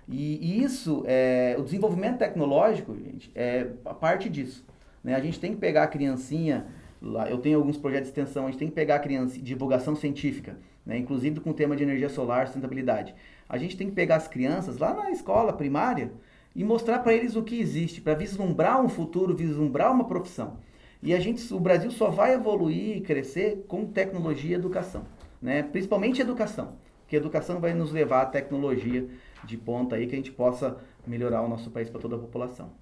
[0.06, 4.64] E, e isso, é, o desenvolvimento tecnológico, gente, é a parte disso.
[5.02, 5.14] Né?
[5.14, 6.66] A gente tem que pegar a criancinha,
[7.00, 9.96] lá, eu tenho alguns projetos de extensão, a gente tem que pegar a criança, divulgação
[9.96, 10.59] científica,
[10.89, 10.97] né?
[10.97, 13.14] inclusive com o tema de energia solar, sustentabilidade.
[13.47, 16.11] A gente tem que pegar as crianças lá na escola primária
[16.57, 20.57] e mostrar para eles o que existe, para vislumbrar um futuro, vislumbrar uma profissão.
[21.03, 25.05] E a gente, o Brasil só vai evoluir e crescer com tecnologia e educação,
[25.41, 25.62] né?
[25.62, 29.07] Principalmente educação, porque educação vai nos levar à tecnologia
[29.45, 32.72] de ponta aí que a gente possa melhorar o nosso país para toda a população.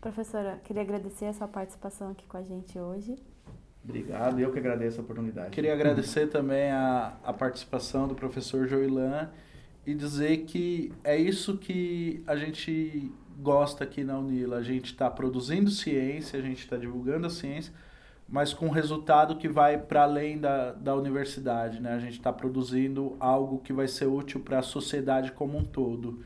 [0.00, 3.16] Professora, queria agradecer a sua participação aqui com a gente hoje.
[3.88, 5.50] Obrigado, eu que agradeço a oportunidade.
[5.50, 9.30] Queria agradecer também a, a participação do professor Joilan
[9.86, 13.10] e dizer que é isso que a gente
[13.40, 14.58] gosta aqui na Unila.
[14.58, 17.72] A gente está produzindo ciência, a gente está divulgando a ciência,
[18.28, 21.80] mas com resultado que vai para além da, da universidade.
[21.80, 21.94] Né?
[21.94, 26.22] A gente está produzindo algo que vai ser útil para a sociedade como um todo.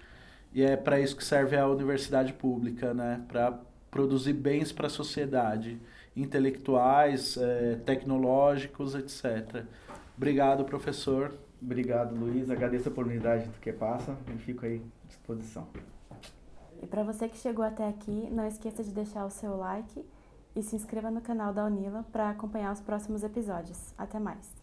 [0.53, 3.23] E é para isso que serve a universidade pública, né?
[3.29, 5.79] para produzir bens para a sociedade,
[6.17, 9.65] intelectuais, é, tecnológicos, etc.
[10.17, 11.33] Obrigado, professor.
[11.61, 12.51] Obrigado, Luiz.
[12.51, 15.67] Agradeço a oportunidade do que passa e fico aí à disposição.
[16.83, 20.05] E para você que chegou até aqui, não esqueça de deixar o seu like
[20.55, 23.95] e se inscreva no canal da Unila para acompanhar os próximos episódios.
[23.97, 24.62] Até mais!